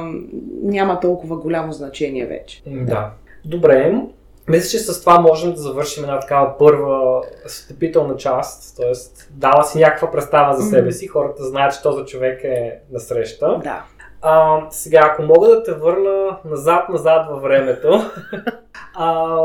няма 0.63 0.99
толкова 0.99 1.37
голямо 1.37 1.71
значение 1.71 2.25
вече. 2.25 2.61
Да. 2.65 3.11
Добре. 3.45 4.01
Мисля, 4.47 4.69
че 4.69 4.79
с 4.79 4.99
това 4.99 5.19
можем 5.19 5.51
да 5.51 5.61
завършим 5.61 6.03
една 6.03 6.19
такава 6.19 6.57
първа 6.57 7.21
встъпителна 7.47 8.17
част, 8.17 8.77
т.е. 8.77 8.91
дава 9.31 9.63
си 9.63 9.79
някаква 9.79 10.11
представа 10.11 10.53
за 10.53 10.69
себе 10.69 10.91
си, 10.91 11.07
хората 11.07 11.43
знаят, 11.43 11.73
че 11.73 11.81
този 11.81 12.05
човек 12.05 12.43
е 12.43 12.79
насреща. 12.91 13.59
Да. 13.63 13.83
А, 14.21 14.61
сега, 14.69 14.99
ако 15.03 15.23
мога 15.23 15.47
да 15.47 15.63
те 15.63 15.73
върна 15.73 16.37
назад-назад 16.45 17.27
във 17.29 17.41
времето, 17.41 18.11
а, 18.95 19.37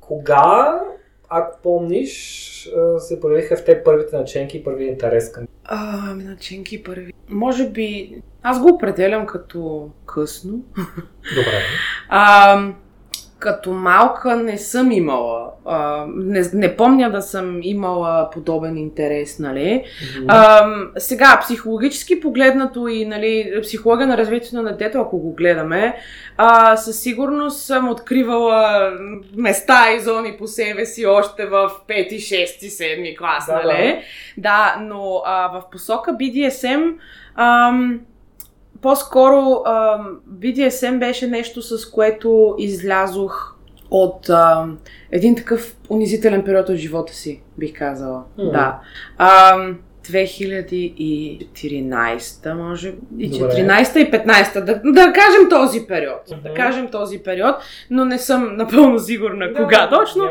кога, 0.00 0.80
ако 1.28 1.58
помниш, 1.62 2.10
се 2.98 3.20
появиха 3.20 3.56
в 3.56 3.64
те 3.64 3.84
първите 3.84 4.16
наченки 4.16 4.56
и 4.56 4.64
първи 4.64 4.84
интерес 4.84 5.32
към 5.32 5.46
А, 5.64 6.14
начинки 6.14 6.82
първи. 6.82 7.12
Може 7.28 7.70
би, 7.70 8.16
аз 8.42 8.60
го 8.60 8.68
определям 8.68 9.26
като 9.26 9.90
късно. 10.06 10.64
Добре. 11.34 11.60
А, 12.08 12.58
като 13.44 13.72
малка 13.72 14.36
не 14.36 14.58
съм 14.58 14.92
имала. 14.92 15.50
А, 15.64 16.06
не, 16.16 16.42
не 16.54 16.76
помня 16.76 17.10
да 17.10 17.22
съм 17.22 17.58
имала 17.62 18.30
подобен 18.30 18.76
интерес, 18.76 19.38
нали? 19.38 19.84
А, 20.28 20.66
сега, 20.96 21.38
психологически 21.42 22.20
погледнато 22.20 22.88
и 22.88 23.04
нали, 23.04 23.58
психология 23.62 24.06
на 24.06 24.16
развитието 24.16 24.56
на 24.56 24.62
детето, 24.62 25.00
ако 25.00 25.18
го 25.18 25.34
гледаме, 25.34 25.96
а, 26.36 26.76
със 26.76 27.00
сигурност 27.00 27.60
съм 27.60 27.88
откривала 27.88 28.90
места 29.36 29.92
и 29.92 30.00
зони 30.00 30.36
по 30.38 30.46
себе 30.46 30.86
си 30.86 31.06
още 31.06 31.46
в 31.46 31.70
5, 31.88 32.12
6, 32.12 32.68
7 32.68 33.18
клас, 33.18 33.46
Да, 33.46 33.52
нали? 33.52 34.00
Да, 34.36 34.76
но 34.80 35.22
а, 35.26 35.48
в 35.48 35.62
посока 35.70 36.10
BDSM 36.10 36.94
ам, 37.34 38.00
по-скоро 38.84 39.62
ам, 39.66 40.20
BDSM 40.38 40.98
беше 40.98 41.26
нещо, 41.26 41.62
с 41.62 41.90
което 41.90 42.54
излязох 42.58 43.56
от 43.90 44.30
ам, 44.30 44.78
един 45.10 45.36
такъв 45.36 45.76
унизителен 45.90 46.44
период 46.44 46.68
от 46.68 46.76
живота 46.76 47.14
си, 47.14 47.42
бих 47.58 47.78
казала. 47.78 48.22
М. 48.38 48.44
Да. 48.44 48.80
Ам, 49.18 49.78
2014, 50.08 52.54
може 52.54 52.92
и 53.18 53.28
Добре. 53.28 53.52
14 53.52 53.96
и 53.96 54.10
15, 54.10 54.64
да, 54.64 54.80
да 54.84 55.12
кажем 55.12 55.48
този 55.50 55.86
период. 55.88 56.20
Да 56.28 56.36
Мгм. 56.36 56.54
кажем 56.56 56.88
този 56.88 57.18
период, 57.18 57.54
но 57.90 58.04
не 58.04 58.18
съм 58.18 58.56
напълно 58.56 58.98
сигурна 58.98 59.52
Да, 59.52 59.62
кога 59.62 59.88
точно. 59.88 60.30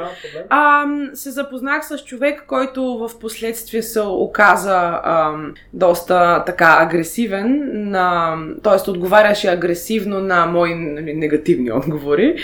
А, 0.50 0.86
се 1.14 1.32
запознах 1.32 1.86
с 1.86 1.98
човек, 1.98 2.44
който 2.48 2.84
в 2.84 3.20
последствие 3.20 3.82
се 3.82 4.02
оказа 4.02 5.00
ам, 5.04 5.54
доста 5.74 6.44
така 6.46 6.78
агресивен, 6.80 7.62
на, 7.74 8.38
т.е. 8.64 8.92
отговаряше 8.92 9.48
агресивно 9.48 10.20
на 10.20 10.46
мои 10.46 10.76
нали, 10.76 11.14
негативни 11.14 11.72
отговори. 11.72 12.36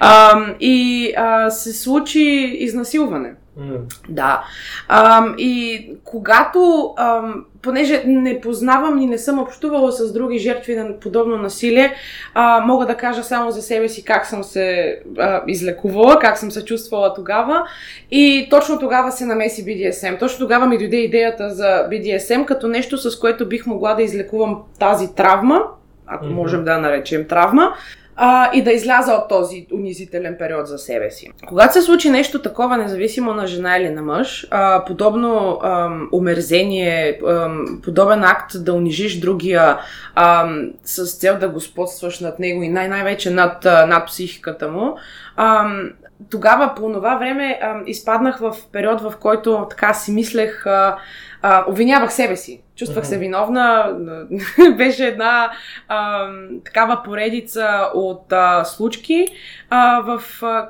Ам, 0.00 0.54
и 0.60 1.12
а, 1.16 1.50
се 1.50 1.72
случи 1.72 2.20
изнасилване. 2.58 3.34
Да. 4.08 4.44
Ам, 4.88 5.34
и 5.38 5.90
когато, 6.04 6.92
ам, 6.96 7.44
понеже 7.62 8.02
не 8.06 8.40
познавам 8.40 8.98
и 8.98 9.06
не 9.06 9.18
съм 9.18 9.38
общувала 9.38 9.92
с 9.92 10.12
други 10.12 10.38
жертви 10.38 10.76
на 10.76 11.00
подобно 11.00 11.36
насилие, 11.36 11.94
а, 12.34 12.60
мога 12.60 12.86
да 12.86 12.94
кажа 12.96 13.22
само 13.24 13.50
за 13.50 13.62
себе 13.62 13.88
си 13.88 14.04
как 14.04 14.26
съм 14.26 14.44
се 14.44 14.98
а, 15.18 15.42
излекувала, 15.46 16.18
как 16.18 16.38
съм 16.38 16.50
се 16.50 16.64
чувствала 16.64 17.14
тогава. 17.14 17.66
И 18.10 18.46
точно 18.50 18.78
тогава 18.78 19.12
се 19.12 19.26
намеси 19.26 19.64
BDSM. 19.64 20.18
Точно 20.18 20.38
тогава 20.38 20.66
ми 20.66 20.78
дойде 20.78 20.96
идеята 20.96 21.50
за 21.50 21.88
BDSM 21.90 22.44
като 22.44 22.68
нещо, 22.68 22.98
с 22.98 23.18
което 23.18 23.48
бих 23.48 23.66
могла 23.66 23.94
да 23.94 24.02
излекувам 24.02 24.62
тази 24.78 25.14
травма, 25.14 25.62
ако 26.06 26.24
Мгм. 26.24 26.34
можем 26.34 26.64
да 26.64 26.72
я 26.72 26.78
наречем 26.78 27.28
травма, 27.28 27.74
а, 28.16 28.50
и 28.54 28.62
да 28.62 28.72
изляза 28.72 29.12
от 29.12 29.28
този 29.28 29.66
унизителен 29.74 30.36
период 30.38 30.66
за 30.66 30.78
себе 30.78 31.10
си. 31.10 31.30
Когато 31.46 31.72
се 31.72 31.82
случи 31.82 32.10
нещо 32.10 32.42
такова, 32.42 32.76
независимо 32.76 33.34
на 33.34 33.46
жена 33.46 33.76
или 33.76 33.90
на 33.90 34.02
мъж, 34.02 34.46
а, 34.50 34.84
подобно 34.84 35.60
ам, 35.62 36.08
омерзение, 36.12 37.20
ам, 37.28 37.80
подобен 37.84 38.24
акт 38.24 38.64
да 38.64 38.72
унижиш 38.72 39.20
другия 39.20 39.78
ам, 40.14 40.70
с 40.84 41.18
цел 41.18 41.38
да 41.38 41.48
господстваш 41.48 42.20
над 42.20 42.38
него 42.38 42.62
и 42.62 42.68
най- 42.68 42.88
най-вече 42.88 43.30
над, 43.30 43.64
над 43.64 44.06
психиката 44.06 44.68
му, 44.68 44.96
ам, 45.36 45.90
тогава 46.30 46.74
по 46.76 46.92
това 46.92 47.16
време 47.16 47.58
а, 47.62 47.80
изпаднах 47.86 48.38
в 48.38 48.56
период, 48.72 49.00
в 49.00 49.14
който 49.20 49.66
така 49.70 49.94
си 49.94 50.12
мислех, 50.12 50.66
а, 50.66 50.96
а, 51.42 51.64
обвинявах 51.68 52.12
себе 52.12 52.36
си. 52.36 52.62
Чувствах 52.76 53.06
се 53.06 53.18
виновна. 53.18 53.96
Беше 54.76 55.06
една 55.06 55.50
а, 55.88 56.28
такава 56.64 57.02
поредица 57.04 57.90
от 57.94 58.32
а, 58.32 58.64
случки, 58.64 59.26
а, 59.70 60.00
в, 60.00 60.42
а, 60.42 60.68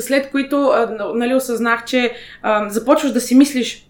след 0.00 0.30
които 0.30 0.66
а, 0.66 1.12
нали, 1.14 1.34
осъзнах, 1.34 1.84
че 1.84 2.12
а, 2.42 2.68
започваш 2.68 3.12
да 3.12 3.20
си 3.20 3.34
мислиш 3.34 3.85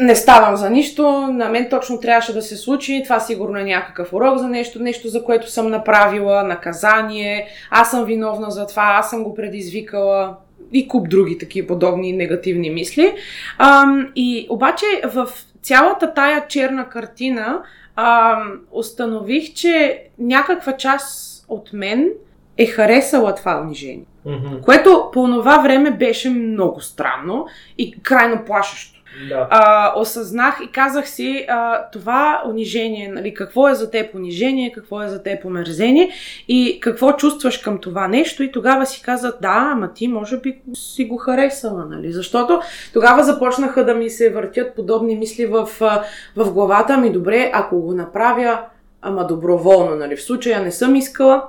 не 0.00 0.16
ставам 0.16 0.56
за 0.56 0.70
нищо, 0.70 1.28
на 1.32 1.48
мен 1.48 1.66
точно 1.70 2.00
трябваше 2.00 2.32
да 2.32 2.42
се 2.42 2.56
случи, 2.56 3.02
това 3.04 3.20
сигурно 3.20 3.58
е 3.58 3.64
някакъв 3.64 4.12
урок 4.12 4.38
за 4.38 4.48
нещо, 4.48 4.82
нещо 4.82 5.08
за 5.08 5.24
което 5.24 5.50
съм 5.50 5.70
направила, 5.70 6.42
наказание, 6.42 7.48
аз 7.70 7.90
съм 7.90 8.04
виновна 8.04 8.50
за 8.50 8.66
това, 8.66 8.82
аз 8.98 9.10
съм 9.10 9.24
го 9.24 9.34
предизвикала 9.34 10.36
и 10.72 10.88
куп 10.88 11.08
други 11.08 11.38
такива 11.38 11.66
подобни 11.66 12.12
негативни 12.12 12.70
мисли. 12.70 13.14
Ам, 13.58 14.12
и 14.16 14.46
обаче 14.50 14.86
в 15.04 15.28
цялата 15.62 16.14
тая 16.14 16.48
черна 16.48 16.88
картина 16.88 17.62
ам, 17.96 18.60
установих, 18.72 19.54
че 19.54 20.02
някаква 20.18 20.76
част 20.76 21.44
от 21.48 21.72
мен 21.72 22.10
е 22.58 22.66
харесала 22.66 23.34
това 23.34 23.60
унижение. 23.60 24.04
Мгм. 24.24 24.60
Което 24.62 25.10
по 25.12 25.26
това 25.26 25.58
време 25.58 25.90
беше 25.90 26.30
много 26.30 26.80
странно 26.80 27.46
и 27.78 28.02
крайно 28.02 28.44
плашещо. 28.46 28.99
Да. 29.28 29.48
А, 29.50 29.92
осъзнах 29.96 30.60
и 30.64 30.72
казах 30.72 31.08
си 31.08 31.46
а, 31.48 31.88
това 31.90 32.42
унижение, 32.46 33.08
нали, 33.08 33.34
какво 33.34 33.68
е 33.68 33.74
за 33.74 33.90
теб 33.90 34.14
унижение, 34.14 34.72
какво 34.72 35.02
е 35.02 35.08
за 35.08 35.22
теб 35.22 35.44
омерзение 35.44 36.10
и 36.48 36.80
какво 36.80 37.12
чувстваш 37.12 37.58
към 37.58 37.78
това 37.78 38.08
нещо? 38.08 38.42
И 38.42 38.52
тогава 38.52 38.86
си 38.86 39.02
казах 39.02 39.32
да, 39.42 39.70
ама 39.72 39.92
ти 39.92 40.08
може 40.08 40.36
би 40.36 40.60
си 40.74 41.04
го 41.04 41.16
харесала, 41.16 41.86
нали, 41.90 42.12
защото 42.12 42.60
тогава 42.92 43.24
започнаха 43.24 43.84
да 43.84 43.94
ми 43.94 44.10
се 44.10 44.30
въртят 44.30 44.74
подобни 44.74 45.16
мисли 45.16 45.46
в, 45.46 45.68
в 46.36 46.52
главата 46.52 46.98
ми, 46.98 47.12
добре, 47.12 47.50
ако 47.54 47.80
го 47.80 47.94
направя, 47.94 48.60
ама 49.02 49.26
доброволно, 49.26 49.96
нали, 49.96 50.16
в 50.16 50.22
случая 50.22 50.62
не 50.62 50.72
съм 50.72 50.96
искала, 50.96 51.42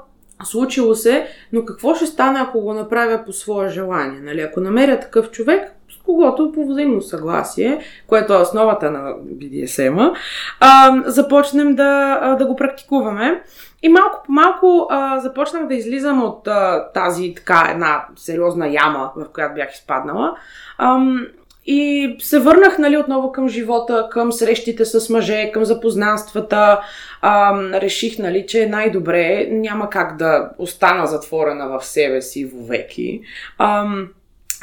случило 0.43 0.95
се, 0.95 1.27
но 1.53 1.65
какво 1.65 1.95
ще 1.95 2.05
стане, 2.05 2.39
ако 2.39 2.61
го 2.61 2.73
направя 2.73 3.23
по 3.25 3.33
свое 3.33 3.69
желание, 3.69 4.19
нали, 4.19 4.41
ако 4.41 4.59
намеря 4.59 4.99
такъв 4.99 5.31
човек, 5.31 5.75
когото 6.05 6.51
по 6.51 6.65
взаимно 6.65 7.01
съгласие, 7.01 7.79
което 8.07 8.33
е 8.33 8.41
основата 8.41 8.91
на 8.91 9.13
BDSM-а, 9.13 10.13
а, 10.59 11.03
започнем 11.05 11.75
да, 11.75 12.19
а, 12.21 12.35
да 12.35 12.45
го 12.45 12.55
практикуваме. 12.55 13.43
И 13.83 13.89
малко 13.89 14.23
по 14.25 14.31
малко 14.31 14.87
а, 14.89 15.19
започнах 15.19 15.67
да 15.67 15.75
излизам 15.75 16.23
от 16.23 16.47
а, 16.47 16.91
тази 16.93 17.33
така 17.35 17.67
една 17.71 18.05
сериозна 18.15 18.67
яма, 18.67 19.11
в 19.15 19.25
която 19.33 19.55
бях 19.55 19.73
изпаднала. 19.73 20.35
Ам, 20.77 21.27
и 21.65 22.15
се 22.19 22.39
върнах 22.39 22.77
нали, 22.77 22.97
отново 22.97 23.31
към 23.31 23.49
живота, 23.49 24.07
към 24.11 24.31
срещите 24.31 24.85
с 24.85 25.09
мъже, 25.09 25.51
към 25.51 25.65
запознанствата. 25.65 26.81
Ам, 27.21 27.73
реших, 27.73 28.19
нали, 28.19 28.45
че 28.47 28.65
най-добре, 28.65 29.47
няма 29.51 29.89
как 29.89 30.17
да 30.17 30.49
остана 30.57 31.07
затворена 31.07 31.67
в 31.67 31.85
себе 31.85 32.21
си 32.21 32.45
вовеки. 32.45 33.21
Ам, 33.57 34.07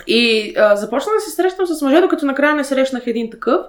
и 0.06 0.54
а, 0.56 0.76
започнах 0.76 1.14
да 1.14 1.20
се 1.20 1.30
срещам 1.30 1.66
с 1.66 1.82
мъже, 1.82 2.00
докато 2.00 2.26
накрая 2.26 2.54
не 2.54 2.64
срещнах 2.64 3.06
един 3.06 3.30
такъв, 3.30 3.60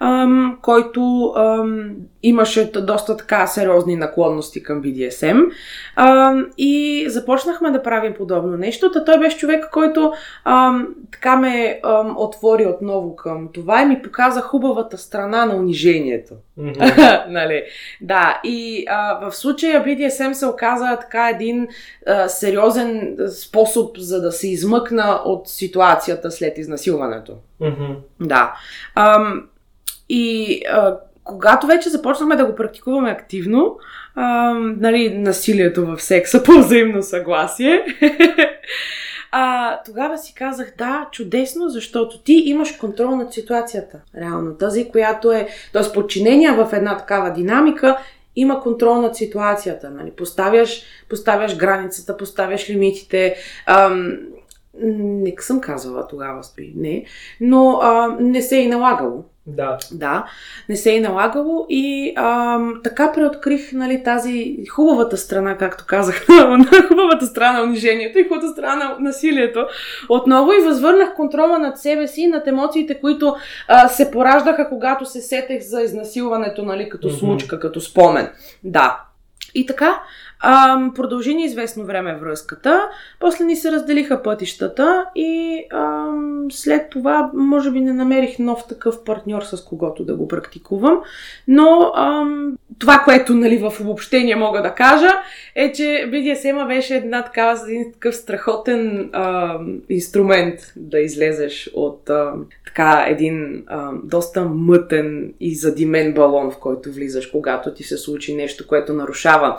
ам, 0.00 0.58
който 0.62 1.32
ам, 1.36 1.90
имаше 2.22 2.72
доста 2.72 3.16
така 3.16 3.46
сериозни 3.46 3.96
наклонности 3.96 4.62
към 4.62 4.82
BDSM. 4.82 5.50
Ам, 5.96 6.46
и 6.58 7.04
започнахме 7.08 7.70
да 7.70 7.82
правим 7.82 8.14
подобно 8.14 8.56
нещо. 8.56 8.90
Та 8.90 9.04
той 9.04 9.18
беше 9.18 9.38
човек, 9.38 9.68
който 9.72 10.12
ам, 10.44 10.88
така 11.12 11.36
ме 11.36 11.80
ам, 11.84 12.14
отвори 12.18 12.66
отново 12.66 13.16
към 13.16 13.48
това 13.54 13.82
и 13.82 13.86
ми 13.86 14.02
показа 14.02 14.40
хубавата 14.40 14.98
страна 14.98 15.46
на 15.46 15.56
унижението. 15.56 16.34
Мгм. 16.56 16.72
нали? 17.28 17.62
Да, 18.00 18.40
и 18.44 18.84
а, 18.88 19.28
в 19.28 19.36
случая 19.36 19.84
BDSM 19.84 20.32
се 20.32 20.46
оказа 20.46 20.98
така 21.00 21.28
един 21.28 21.68
а, 22.06 22.28
сериозен 22.28 23.16
способ 23.28 23.98
за 23.98 24.20
да 24.20 24.32
се 24.32 24.48
измъкна 24.48 25.20
от 25.24 25.48
ситуацията 25.48 26.30
след 26.30 26.58
изнасилването. 26.58 27.32
Мгм. 27.60 27.92
Да. 28.20 28.54
Ам, 28.94 29.48
и 30.08 30.62
а, 30.72 30.96
когато 31.24 31.66
вече 31.66 31.88
започнахме 31.88 32.36
да 32.36 32.44
го 32.44 32.54
практикуваме 32.54 33.10
активно, 33.10 33.78
ам, 34.16 34.76
нали, 34.80 35.18
насилието 35.18 35.86
в 35.86 36.02
секса 36.02 36.42
по 36.44 36.52
взаимно 36.52 37.02
съгласие, 37.02 37.84
а, 39.32 39.76
тогава 39.86 40.18
си 40.18 40.34
казах, 40.34 40.72
да, 40.78 41.08
чудесно, 41.12 41.68
защото 41.68 42.22
ти 42.22 42.32
имаш 42.32 42.72
контрол 42.72 43.16
над 43.16 43.32
ситуацията. 43.32 44.00
Реално. 44.20 44.54
Тази, 44.54 44.88
която 44.88 45.32
е, 45.32 45.48
т.е. 45.72 45.92
подчинение 45.94 46.52
в 46.52 46.68
една 46.72 46.96
такава 46.96 47.32
динамика, 47.32 47.98
има 48.36 48.60
контрол 48.60 49.00
над 49.00 49.16
ситуацията. 49.16 49.90
Нали? 49.90 50.10
Поставяш, 50.10 50.82
поставяш 51.08 51.56
границата, 51.56 52.16
поставяш 52.16 52.70
лимитите. 52.70 53.36
Ам, 53.66 54.18
не 54.80 55.34
съм 55.38 55.60
казвала 55.60 56.06
тогава, 56.08 56.44
стои, 56.44 56.72
не, 56.76 57.04
но 57.40 57.78
а, 57.82 58.16
не 58.20 58.42
се 58.42 58.56
е 58.56 58.62
и 58.62 58.68
налагало. 58.68 59.24
Да. 59.56 59.78
Да, 59.92 60.26
не 60.68 60.76
се 60.76 60.94
е 60.94 61.00
налагало 61.00 61.66
и 61.68 62.12
ам, 62.16 62.80
така 62.84 63.12
преоткрих 63.12 63.72
нали, 63.72 64.02
тази 64.02 64.56
хубавата 64.70 65.16
страна, 65.16 65.56
както 65.56 65.84
казах, 65.86 66.28
на 66.28 66.66
хубавата 66.88 67.26
страна 67.26 67.58
на 67.58 67.64
унижението 67.64 68.18
и 68.18 68.22
хубавата 68.22 68.48
страна 68.48 68.74
на 68.74 68.96
насилието. 69.00 69.66
Отново 70.08 70.52
и 70.52 70.64
възвърнах 70.64 71.14
контрола 71.14 71.58
над 71.58 71.78
себе 71.78 72.08
си, 72.08 72.26
над 72.26 72.46
емоциите, 72.46 73.00
които 73.00 73.36
а, 73.68 73.88
се 73.88 74.10
пораждаха, 74.10 74.68
когато 74.68 75.06
се 75.06 75.20
сетех 75.20 75.62
за 75.62 75.82
изнасилването, 75.82 76.62
нали, 76.62 76.88
като 76.88 77.10
случка, 77.10 77.60
като 77.60 77.80
спомен. 77.80 78.30
Да. 78.64 79.00
И 79.54 79.66
така, 79.66 80.02
ам, 80.42 80.92
продължи 80.94 81.34
ни 81.34 81.44
известно 81.44 81.84
време 81.84 82.14
връзката, 82.14 82.88
после 83.20 83.44
ни 83.44 83.56
се 83.56 83.72
разделиха 83.72 84.22
пътищата 84.22 85.04
и 85.14 85.62
ам, 85.72 86.46
след 86.50 86.90
това, 86.90 87.30
може 87.34 87.70
би, 87.70 87.80
не 87.80 87.92
намерих 87.92 88.38
нов 88.38 88.66
такъв 88.68 89.04
партньор, 89.04 89.42
с 89.42 89.64
когото 89.64 90.04
да 90.04 90.14
го 90.14 90.28
практикувам, 90.28 91.00
но 91.48 91.92
ам, 91.96 92.56
това, 92.78 92.98
което 93.04 93.34
нали, 93.34 93.58
в 93.58 93.80
обобщение 93.80 94.36
мога 94.36 94.62
да 94.62 94.74
кажа, 94.74 95.10
е, 95.54 95.72
че 95.72 95.82
BDSM 95.82 96.66
беше 96.66 96.96
една 96.96 97.24
такава, 97.24 97.60
един 97.68 97.92
такъв 97.92 98.16
страхотен 98.16 99.10
ам, 99.12 99.80
инструмент 99.88 100.60
да 100.76 101.00
излезеш 101.00 101.70
от 101.74 102.10
ам, 102.10 102.46
така 102.64 103.04
един 103.08 103.64
ам, 103.66 104.00
доста 104.04 104.44
мътен 104.44 105.34
и 105.40 105.54
задимен 105.54 106.14
балон, 106.14 106.50
в 106.50 106.58
който 106.58 106.92
влизаш, 106.92 107.26
когато 107.26 107.74
ти 107.74 107.82
се 107.82 107.96
случи 107.96 108.34
нещо, 108.34 108.66
което 108.66 108.92
нарушава 108.92 109.58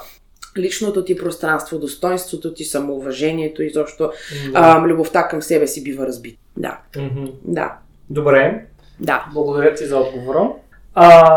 личното 0.58 1.06
ти 1.06 1.18
пространство, 1.18 1.80
достоинството 1.80 2.54
ти, 2.54 2.64
самоуважението, 2.64 3.64
изобщо 3.64 4.12
а, 4.54 4.82
любовта 4.82 5.28
към 5.28 5.42
себе 5.42 5.68
си 5.68 5.84
бива 5.84 6.08
разбита. 6.08 6.40
Да, 6.58 6.80
Мгм. 6.98 7.26
да, 7.44 7.74
Добре, 8.10 8.66
да. 9.00 9.26
благодаря 9.34 9.76
ти 9.76 9.86
за 9.86 9.98
отговора. 9.98 10.50
А, 10.94 11.32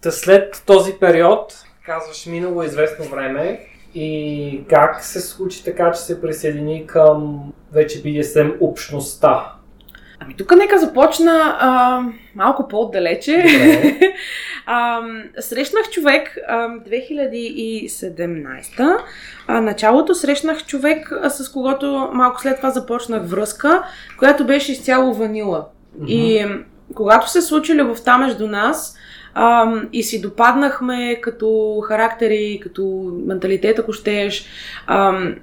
та 0.00 0.10
след 0.10 0.62
този 0.66 0.92
период, 0.92 1.54
казваш, 1.86 2.26
минало 2.26 2.62
известно 2.62 3.04
време 3.04 3.60
и 3.94 4.60
как 4.70 5.04
се 5.04 5.20
случи 5.20 5.64
така, 5.64 5.92
че 5.92 6.00
се 6.00 6.20
присъедини 6.20 6.86
към 6.86 7.42
вече 7.72 8.02
BDSM 8.02 8.56
общността? 8.60 9.52
Ами 10.20 10.36
тук 10.36 10.56
нека 10.56 10.78
започна 10.78 11.56
а, 11.60 12.02
малко 12.34 12.68
по-отдалече. 12.68 13.44
А, 14.68 15.00
срещнах 15.40 15.90
човек 15.90 16.38
а, 16.48 16.68
2017. 16.68 18.98
А, 19.46 19.60
началото 19.60 20.14
срещнах 20.14 20.66
човек, 20.66 21.12
а, 21.22 21.30
с 21.30 21.52
когото 21.52 22.10
малко 22.12 22.40
след 22.40 22.56
това 22.56 22.70
започнах 22.70 23.26
връзка, 23.26 23.84
която 24.18 24.46
беше 24.46 24.72
изцяло 24.72 25.14
ванила. 25.14 25.66
И 26.06 26.44
м, 26.44 26.58
когато 26.94 27.30
се 27.30 27.42
случи 27.42 27.74
любовта 27.74 28.18
между 28.18 28.48
нас 28.48 28.96
ам, 29.34 29.88
и 29.92 30.02
си 30.02 30.20
допаднахме 30.20 31.20
като 31.20 31.80
характери, 31.88 32.60
като 32.62 33.12
менталитет, 33.26 33.78
ако 33.78 33.92
щеш, 33.92 34.46
ам, 34.86 35.34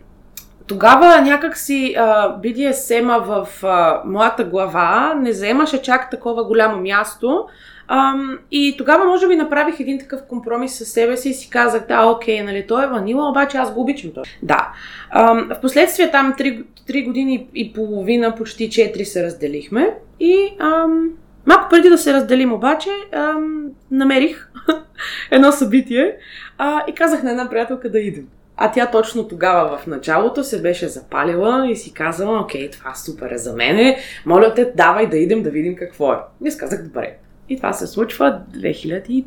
тогава 0.67 1.21
някак 1.21 1.58
си 1.58 1.95
а, 1.97 2.38
BDSM-а 2.41 3.17
в 3.17 3.47
а, 3.63 4.02
моята 4.06 4.43
глава 4.43 5.13
не 5.21 5.34
заемаше 5.34 5.82
чак 5.82 6.10
такова 6.10 6.43
голямо 6.43 6.82
място. 6.82 7.45
Ам, 7.88 8.39
и 8.52 8.76
тогава 8.78 9.06
може 9.06 9.28
би 9.28 9.36
направих 9.36 9.80
един 9.80 9.99
такъв 9.99 10.21
компромис 10.28 10.78
със 10.78 10.88
себе 10.88 11.17
си 11.17 11.30
и 11.30 11.34
си 11.34 11.49
казах, 11.49 11.88
да, 11.88 12.06
окей, 12.06 12.41
нали, 12.41 12.67
той 12.67 12.84
е 12.84 12.88
ванила, 12.88 13.30
обаче 13.30 13.58
аз 13.58 13.73
го 13.73 13.82
обичам 13.82 14.12
той. 14.13 14.23
Да. 14.41 14.73
Ам, 15.12 15.49
впоследствие 15.58 16.12
там 16.12 16.34
3, 16.39 16.63
3 16.89 17.06
години 17.06 17.47
и 17.56 17.73
половина, 17.73 18.36
почти 18.36 18.69
4 18.69 19.04
се 19.04 19.23
разделихме 19.23 19.93
и 20.19 20.54
ам, 20.60 21.10
малко 21.45 21.69
преди 21.69 21.89
да 21.89 21.97
се 21.97 22.13
разделим 22.13 22.54
обаче, 22.54 22.89
ам, 23.12 23.65
намерих 23.91 24.49
едно 25.32 25.52
събитие 25.52 26.15
а, 26.58 26.84
и 26.88 26.93
казах 26.93 27.23
на 27.23 27.32
една 27.32 27.49
приятелка 27.49 27.91
да 27.91 27.99
идем. 27.99 28.28
А 28.65 28.71
тя 28.71 28.91
точно 28.91 29.28
тогава 29.28 29.78
в 29.78 29.88
началото 29.88 30.43
се 30.43 30.62
беше 30.62 30.88
запалила 30.88 31.67
и 31.69 31.76
си 31.76 31.93
казала, 31.93 32.39
окей, 32.39 32.69
това 32.69 32.95
супер 32.95 33.32
е 33.32 33.38
за 33.38 33.54
мене, 33.54 33.97
моля 34.26 34.54
те, 34.54 34.71
давай 34.76 35.08
да 35.08 35.17
идем 35.17 35.43
да 35.43 35.49
видим 35.49 35.76
какво 35.76 36.13
е. 36.13 36.17
И 36.45 36.47
аз 36.47 36.58
казах, 36.58 36.84
добре. 36.84 37.17
И 37.49 37.58
това 37.58 37.73
се 37.73 37.88
случва 37.88 38.41
2020. 38.52 39.26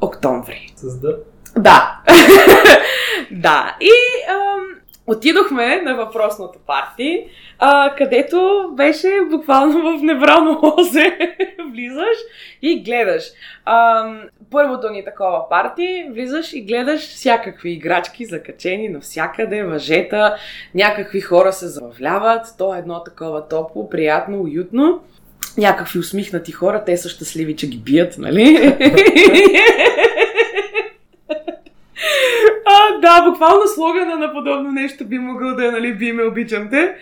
Октомври. 0.00 0.72
С 0.76 1.00
да. 1.00 1.16
Да. 1.58 2.00
да. 3.30 3.76
И 3.80 3.90
ам, 4.30 4.80
отидохме 5.10 5.82
на 5.82 5.94
въпросното 5.94 6.58
парти, 6.66 7.24
а, 7.58 7.94
където 7.98 8.70
беше 8.72 9.08
буквално 9.30 9.98
в 9.98 10.02
неврално 10.02 10.60
лозе. 10.62 11.18
Влизаш 11.72 12.18
и 12.62 12.82
гледаш. 12.82 13.24
Ам, 13.64 14.22
първото 14.50 14.90
ни 14.90 15.04
такова 15.04 15.48
парти, 15.48 16.06
влизаш 16.10 16.52
и 16.52 16.60
гледаш 16.60 17.00
всякакви 17.00 17.70
играчки 17.70 18.24
закачени 18.24 18.88
навсякъде, 18.88 19.62
въжета, 19.62 20.36
някакви 20.74 21.20
хора 21.20 21.52
се 21.52 21.68
забавляват, 21.68 22.46
то 22.58 22.74
е 22.74 22.78
едно 22.78 23.04
такова 23.04 23.48
топло, 23.48 23.90
приятно, 23.90 24.40
уютно. 24.40 25.00
Някакви 25.58 25.98
усмихнати 25.98 26.52
хора, 26.52 26.82
те 26.86 26.96
са 26.96 27.08
щастливи, 27.08 27.56
че 27.56 27.68
ги 27.68 27.78
бият, 27.78 28.18
нали? 28.18 28.76
да, 33.00 33.30
буквално 33.30 33.66
слогана 33.66 34.16
на 34.16 34.32
подобно 34.32 34.72
нещо 34.72 35.04
би 35.04 35.18
могъл 35.18 35.56
да 35.56 35.66
е, 35.66 35.70
нали, 35.70 35.94
би 35.94 36.12
ме 36.12 36.22
обичам 36.22 36.68
те. 36.70 36.94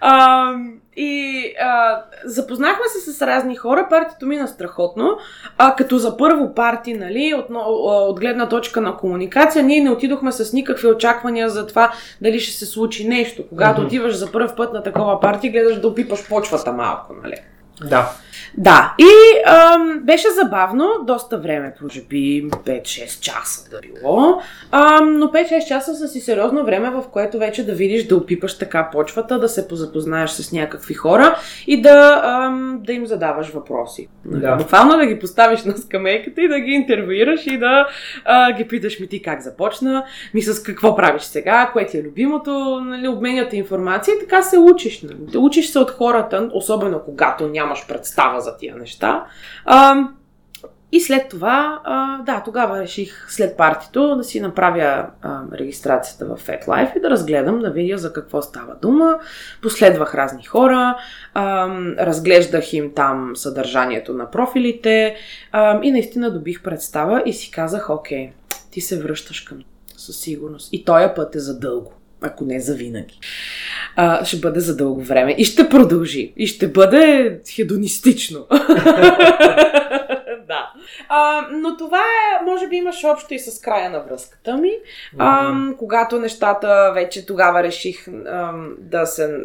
А, 0.00 0.52
и 0.96 1.44
а, 1.60 2.02
запознахме 2.24 2.84
се 2.88 3.12
с 3.12 3.26
разни 3.26 3.56
хора, 3.56 3.86
партито 3.90 4.26
мина 4.26 4.48
страхотно, 4.48 5.18
а, 5.58 5.74
като 5.76 5.98
за 5.98 6.16
първо 6.16 6.54
парти, 6.54 6.94
нали, 6.94 7.34
от, 7.34 7.46
от 7.74 8.20
гледна 8.20 8.48
точка 8.48 8.80
на 8.80 8.96
комуникация, 8.96 9.64
ние 9.64 9.80
не 9.80 9.90
отидохме 9.90 10.32
с 10.32 10.52
никакви 10.52 10.88
очаквания 10.88 11.48
за 11.48 11.66
това 11.66 11.92
дали 12.22 12.40
ще 12.40 12.52
се 12.52 12.66
случи 12.66 13.08
нещо. 13.08 13.42
Когато 13.48 13.80
mm-hmm. 13.80 13.86
отиваш 13.86 14.14
за 14.14 14.32
първ 14.32 14.56
път 14.56 14.72
на 14.72 14.82
такова 14.82 15.20
парти, 15.20 15.50
гледаш 15.50 15.80
да 15.80 15.88
опипаш 15.88 16.28
почвата 16.28 16.72
малко, 16.72 17.14
нали. 17.22 17.36
Да. 17.80 18.10
Да, 18.58 18.94
и 18.98 19.10
ам, 19.46 20.00
беше 20.02 20.30
забавно, 20.30 20.90
доста 21.06 21.38
време, 21.38 21.74
може 21.82 22.02
би 22.02 22.44
5-6 22.50 23.20
часа 23.20 23.70
да 23.70 23.80
било, 23.80 24.40
ам, 24.70 25.18
но 25.18 25.26
5-6 25.26 25.68
часа 25.68 25.94
са 25.94 26.08
си 26.08 26.20
сериозно 26.20 26.64
време, 26.64 26.90
в 26.90 27.04
което 27.12 27.38
вече 27.38 27.66
да 27.66 27.72
видиш 27.72 28.06
да 28.06 28.16
опипаш 28.16 28.58
така 28.58 28.88
почвата, 28.92 29.38
да 29.38 29.48
се 29.48 29.68
позапознаеш 29.68 30.30
с 30.30 30.52
някакви 30.52 30.94
хора 30.94 31.38
и 31.66 31.82
да, 31.82 32.22
ам, 32.24 32.80
да 32.82 32.92
им 32.92 33.06
задаваш 33.06 33.48
въпроси. 33.48 34.08
Да. 34.24 34.56
Буквално 34.56 34.96
да 34.96 35.06
ги 35.06 35.18
поставиш 35.18 35.64
на 35.64 35.76
скамейката 35.76 36.42
и 36.42 36.48
да 36.48 36.60
ги 36.60 36.70
интервюираш 36.70 37.46
и 37.46 37.58
да 37.58 37.88
а, 38.24 38.52
ги 38.52 38.68
питаш 38.68 39.00
ми 39.00 39.06
ти 39.06 39.22
как 39.22 39.42
започна, 39.42 40.04
ми 40.34 40.42
с 40.42 40.62
какво 40.62 40.96
правиш 40.96 41.22
сега, 41.22 41.70
кое 41.72 41.86
ти 41.86 41.98
е 41.98 42.02
любимото, 42.02 42.80
нали, 42.84 43.08
обменяте 43.08 43.56
информация 43.56 44.14
и 44.14 44.20
така 44.20 44.42
се 44.42 44.58
учиш. 44.58 45.02
Нали. 45.02 45.38
Учиш 45.38 45.68
се 45.68 45.78
от 45.78 45.90
хората, 45.90 46.50
особено 46.52 47.00
когато 47.04 47.48
нямаш 47.48 47.86
представа 47.88 48.23
за 48.40 48.56
тия 48.56 48.76
неща. 48.76 49.24
А, 49.64 50.08
и 50.94 51.00
след 51.00 51.28
това, 51.28 51.80
а, 51.84 52.22
да, 52.22 52.42
тогава 52.44 52.80
реших 52.80 53.26
след 53.28 53.56
партито 53.56 54.16
да 54.16 54.24
си 54.24 54.40
направя 54.40 55.06
а, 55.22 55.40
регистрацията 55.52 56.26
в 56.26 56.38
FetLife 56.46 56.96
и 56.96 57.00
да 57.00 57.10
разгледам, 57.10 57.58
да 57.58 57.70
видя 57.70 57.98
за 57.98 58.12
какво 58.12 58.42
става 58.42 58.74
дума. 58.82 59.18
Последвах 59.62 60.14
разни 60.14 60.44
хора, 60.44 60.96
а, 61.34 61.68
разглеждах 61.98 62.72
им 62.72 62.92
там 62.94 63.36
съдържанието 63.36 64.14
на 64.14 64.30
профилите 64.30 65.16
а, 65.52 65.80
и 65.82 65.90
наистина 65.90 66.30
добих 66.30 66.62
представа 66.62 67.22
и 67.26 67.32
си 67.32 67.50
казах, 67.50 67.90
окей, 67.90 68.32
ти 68.70 68.80
се 68.80 69.02
връщаш 69.02 69.40
към 69.40 69.58
със 69.96 70.16
сигурност. 70.16 70.68
И 70.72 70.84
този 70.84 71.06
път 71.16 71.34
е 71.34 71.40
за 71.40 71.58
дълго 71.58 71.92
ако 72.24 72.44
не 72.44 72.60
за 72.60 72.74
винаги. 72.74 73.18
А, 73.96 74.24
ще 74.24 74.36
бъде 74.36 74.60
за 74.60 74.76
дълго 74.76 75.02
време 75.02 75.34
и 75.38 75.44
ще 75.44 75.68
продължи. 75.68 76.32
И 76.36 76.46
ще 76.46 76.68
бъде 76.68 77.38
хедонистично. 77.54 78.46
А, 81.08 81.46
но 81.52 81.76
това 81.76 81.98
е, 81.98 82.44
може 82.44 82.68
би 82.68 82.76
имаш 82.76 83.04
общо 83.04 83.34
и 83.34 83.38
с 83.38 83.60
края 83.60 83.90
на 83.90 84.00
връзката 84.00 84.56
ми. 84.56 84.72
А, 85.18 85.54
когато 85.78 86.18
нещата 86.18 86.92
вече 86.94 87.26
тогава 87.26 87.62
реших 87.62 88.08
а, 88.08 88.52
да 88.78 89.06
се 89.06 89.38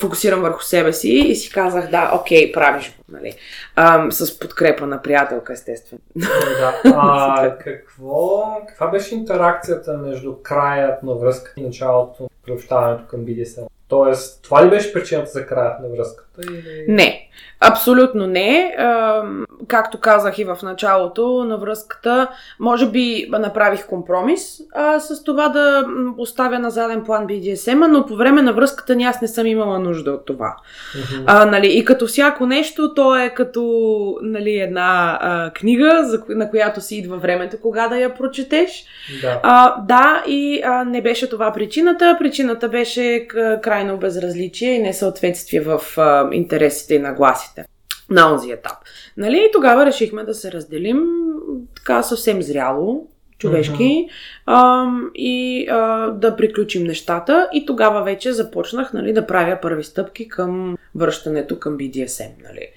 фокусирам 0.00 0.40
върху 0.40 0.62
себе 0.62 0.92
си 0.92 1.08
и 1.08 1.36
си 1.36 1.50
казах, 1.50 1.90
да, 1.90 2.10
окей, 2.14 2.52
правиш 2.52 2.96
го. 2.96 3.04
Нали? 3.08 3.34
А, 3.76 4.10
с 4.10 4.38
подкрепа 4.38 4.86
на 4.86 5.02
приятелка, 5.02 5.52
естествено. 5.52 6.02
Да. 6.16 6.80
А, 6.96 7.58
какво, 7.58 8.56
каква 8.68 8.86
беше 8.86 9.14
интеракцията 9.14 9.98
между 9.98 10.34
краят 10.42 11.02
на 11.02 11.14
връзката 11.14 11.60
и 11.60 11.64
началото 11.64 12.22
на 12.22 12.28
приобщаването 12.44 13.06
към 13.06 13.20
BDSM? 13.20 13.66
Тоест, 13.88 14.42
това 14.42 14.66
ли 14.66 14.70
беше 14.70 14.92
причината 14.92 15.30
за 15.30 15.46
краят 15.46 15.80
на 15.80 15.88
връзката? 15.88 16.33
Или... 16.42 16.84
Не, 16.88 17.28
абсолютно 17.60 18.26
не. 18.26 18.74
А, 18.78 19.22
както 19.68 20.00
казах 20.00 20.38
и 20.38 20.44
в 20.44 20.58
началото 20.62 21.44
на 21.44 21.56
връзката, 21.56 22.28
може 22.60 22.90
би 22.90 23.28
направих 23.30 23.86
компромис 23.86 24.60
а, 24.74 25.00
с 25.00 25.24
това 25.24 25.48
да 25.48 25.84
оставя 26.18 26.58
на 26.58 26.70
заден 26.70 27.04
план 27.04 27.26
BDSM, 27.26 27.86
но 27.86 28.06
по 28.06 28.16
време 28.16 28.42
на 28.42 28.52
връзката 28.52 28.94
ни 28.94 29.04
аз 29.04 29.20
не 29.22 29.28
съм 29.28 29.46
имала 29.46 29.78
нужда 29.78 30.12
от 30.12 30.26
това. 30.26 30.56
Мгм. 30.94 31.24
А, 31.26 31.44
нали, 31.44 31.78
и 31.78 31.84
като 31.84 32.06
всяко 32.06 32.46
нещо, 32.46 32.94
то 32.94 33.16
е 33.16 33.30
като 33.30 33.64
нали, 34.22 34.58
една 34.58 35.18
а, 35.20 35.50
книга, 35.50 36.00
за, 36.04 36.22
на 36.28 36.50
която 36.50 36.80
си 36.80 36.96
идва 36.96 37.16
времето, 37.16 37.56
кога 37.62 37.88
да 37.88 37.98
я 37.98 38.14
прочетеш. 38.14 38.84
Да. 39.22 39.40
А, 39.42 39.80
да, 39.82 40.24
и 40.26 40.62
а, 40.64 40.84
не 40.84 41.02
беше 41.02 41.30
това 41.30 41.52
причината. 41.52 42.16
Причината 42.18 42.68
беше 42.68 43.26
крайно 43.62 43.96
безразличие 43.96 44.74
и 44.74 44.82
несъответствие 44.82 45.60
в 45.60 45.80
а, 45.96 46.23
интересите 46.32 46.94
и 46.94 46.98
нагласите 46.98 47.64
на 48.10 48.32
онзи 48.32 48.50
етап. 48.50 48.76
Нали? 49.16 49.36
И 49.36 49.52
тогава 49.52 49.86
решихме 49.86 50.24
да 50.24 50.34
се 50.34 50.52
разделим 50.52 51.06
така 51.76 52.02
съвсем 52.02 52.42
зряло, 52.42 53.06
човешки, 53.38 54.08
ам, 54.46 55.10
и 55.14 55.66
а, 55.70 56.10
да 56.10 56.36
приключим 56.36 56.84
нещата. 56.84 57.48
И 57.52 57.66
тогава 57.66 58.02
вече 58.02 58.32
започнах 58.32 58.92
нали, 58.92 59.12
да 59.12 59.26
правя 59.26 59.58
първи 59.62 59.84
стъпки 59.84 60.28
към 60.28 60.76
връщането 60.94 61.58
към 61.58 61.78
BDSM. 61.78 62.30
Нали? 62.44 62.68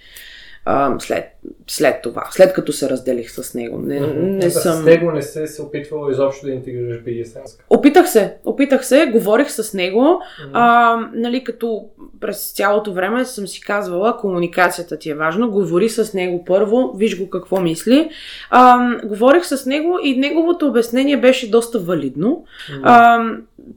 След, 1.00 1.26
след 1.68 2.02
това, 2.02 2.28
след 2.32 2.54
като 2.54 2.74
се 2.74 2.90
разделих 2.90 3.32
с 3.32 3.54
него. 3.54 3.80
Не, 3.80 4.00
не 4.00 4.46
Да, 4.46 4.52
съм... 4.52 4.82
С 4.82 4.86
него 4.86 5.12
не 5.12 5.22
се 5.22 5.48
се 5.48 5.62
опитвала 5.62 6.12
изобщо 6.12 6.46
да 6.46 6.52
интегрираш 6.52 6.98
BDSM. 7.04 7.60
Опитах 7.70 8.10
се, 8.10 8.34
опитах 8.46 8.86
се, 8.86 9.06
говорих 9.06 9.52
с 9.52 9.74
него, 9.74 10.22
а, 10.54 10.98
нали, 11.14 11.44
като 11.44 11.86
през 12.22 12.52
цялото 12.52 12.94
време 12.94 13.26
съм 13.26 13.48
си 13.48 13.62
казвала, 13.62 14.18
комуникацията 14.18 14.98
ти 14.98 15.10
е 15.10 15.16
важно, 15.16 15.52
говори 15.52 15.90
с 15.90 16.14
него 16.14 16.46
първо, 16.46 16.94
виж 16.96 17.20
го 17.20 17.30
какво 17.30 17.60
мисли. 17.62 18.10
А, 18.50 18.80
говорих 19.04 19.46
с 19.46 19.66
него 19.66 20.00
и 20.04 20.18
неговото 20.18 20.68
обяснение 20.68 21.18
беше 21.18 21.52
доста 21.52 21.80
валидно. 21.80 22.46
А, 22.84 23.24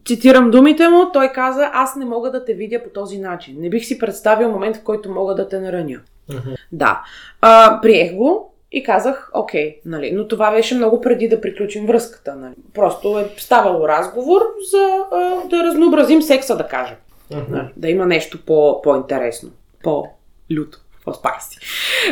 цитирам 0.06 0.50
думите 0.50 0.88
му, 0.88 1.10
той 1.12 1.28
каза, 1.28 1.70
аз 1.72 1.96
не 1.96 2.04
мога 2.04 2.30
да 2.30 2.44
те 2.44 2.54
видя 2.54 2.82
по 2.82 2.90
този 2.90 3.18
начин. 3.18 3.56
Не 3.58 3.70
бих 3.70 3.84
си 3.84 3.98
представил 3.98 4.50
момент, 4.50 4.76
в 4.76 4.82
който 4.82 5.10
мога 5.10 5.34
да 5.34 5.48
те 5.48 5.60
нараня. 5.60 6.00
Да. 6.72 7.02
А, 7.40 7.78
приех 7.82 8.14
го 8.14 8.54
и 8.72 8.82
казах, 8.82 9.30
окей, 9.34 9.80
нали, 9.84 10.12
но 10.12 10.28
това 10.28 10.50
беше 10.50 10.74
много 10.74 11.00
преди 11.00 11.28
да 11.28 11.40
приключим 11.40 11.86
връзката. 11.86 12.36
Нали. 12.36 12.54
Просто 12.74 13.18
е 13.18 13.30
ставало 13.36 13.88
разговор 13.88 14.40
за 14.70 14.98
а, 15.12 15.48
да 15.48 15.64
разнообразим 15.64 16.22
секса, 16.22 16.56
да 16.56 16.68
кажем. 16.68 16.96
Нали, 17.30 17.68
да 17.76 17.88
има 17.88 18.06
нещо 18.06 18.44
по, 18.44 18.82
по-интересно, 18.82 19.50
по-люто, 19.82 20.78
по-спайси. 21.04 21.58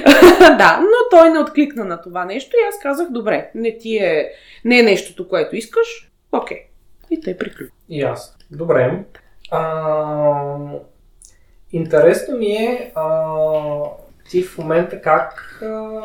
да, 0.41 0.81
но 0.81 1.19
той 1.19 1.31
не 1.31 1.39
откликна 1.39 1.85
на 1.85 2.03
това 2.03 2.25
нещо 2.25 2.57
и 2.57 2.69
аз 2.69 2.79
казах, 2.83 3.11
добре, 3.11 3.51
не 3.55 3.79
ти 3.79 3.97
е, 3.97 4.31
не 4.65 4.79
е 4.79 4.83
нещото, 4.83 5.29
което 5.29 5.57
искаш, 5.57 6.11
окей. 6.33 6.59
И 7.11 7.21
той 7.21 7.37
приключи. 7.37 7.73
И 7.89 8.03
аз. 8.03 8.37
Добре. 8.51 9.05
А, 9.51 10.57
интересно 11.73 12.37
ми 12.37 12.47
е 12.47 12.93
а, 12.95 13.05
ти 14.31 14.43
в 14.43 14.59
момента 14.59 15.01
как 15.01 15.59
а, 15.62 16.01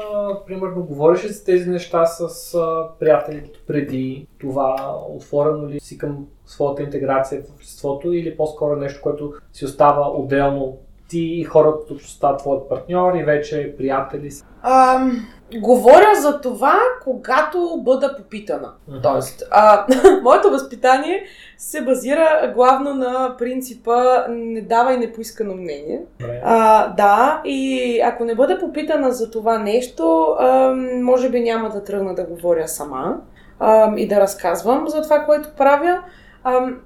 примерно 0.48 0.84
говориш 0.84 1.28
за 1.28 1.46
тези 1.46 1.70
неща 1.70 2.06
с 2.06 2.54
а, 2.56 2.88
приятелите 3.00 3.60
преди 3.68 4.28
това? 4.40 4.98
Отворено 5.10 5.70
ли 5.70 5.80
си 5.80 5.98
към 5.98 6.28
своята 6.46 6.84
интеграция 6.84 7.42
в 7.42 7.56
обществото 7.56 8.14
или 8.14 8.38
по-скоро 8.38 8.76
нещо, 8.76 9.02
което 9.02 9.34
си 9.54 9.66
остава 9.66 10.12
отделно 10.12 10.78
ти 11.08 11.20
и 11.20 11.44
хората, 11.44 11.88
които 11.88 12.10
стават 12.10 12.40
твоят 12.40 12.70
партньор 12.70 13.14
и 13.16 13.24
вече 13.24 13.76
приятели? 13.78 14.30
Ам, 14.62 15.28
говоря 15.62 16.16
за 16.22 16.42
това, 16.42 16.80
когато 17.04 17.82
бъда 17.84 18.16
попитана. 18.18 18.70
Мгм. 18.88 18.98
Тоест, 19.04 19.44
а, 19.52 19.86
моето 20.24 20.50
възпитание 20.50 21.24
се 21.58 21.82
базира 21.82 22.52
главно 22.56 22.94
на 22.94 23.36
принципа 23.38 24.28
не 24.30 24.62
давай 24.62 24.98
непоискано 24.98 25.54
мнение. 25.56 26.02
Добре. 26.20 26.42
А, 26.46 26.88
да, 26.88 27.42
и 27.46 28.02
ако 28.02 28.26
не 28.26 28.36
бъда 28.36 28.60
попитана 28.60 29.12
за 29.12 29.32
това 29.32 29.58
нещо, 29.58 30.36
а, 30.40 30.76
може 31.02 31.30
би 31.30 31.40
няма 31.42 31.70
да 31.70 31.84
тръгна 31.84 32.16
да 32.16 32.24
говоря 32.24 32.68
сама. 32.68 33.16
ам, 33.60 33.98
и 33.98 34.08
да 34.08 34.20
разказвам 34.20 34.88
за 34.88 35.02
това, 35.02 35.20
което 35.20 35.50
правя. 35.58 36.00
Ам, 36.44 36.80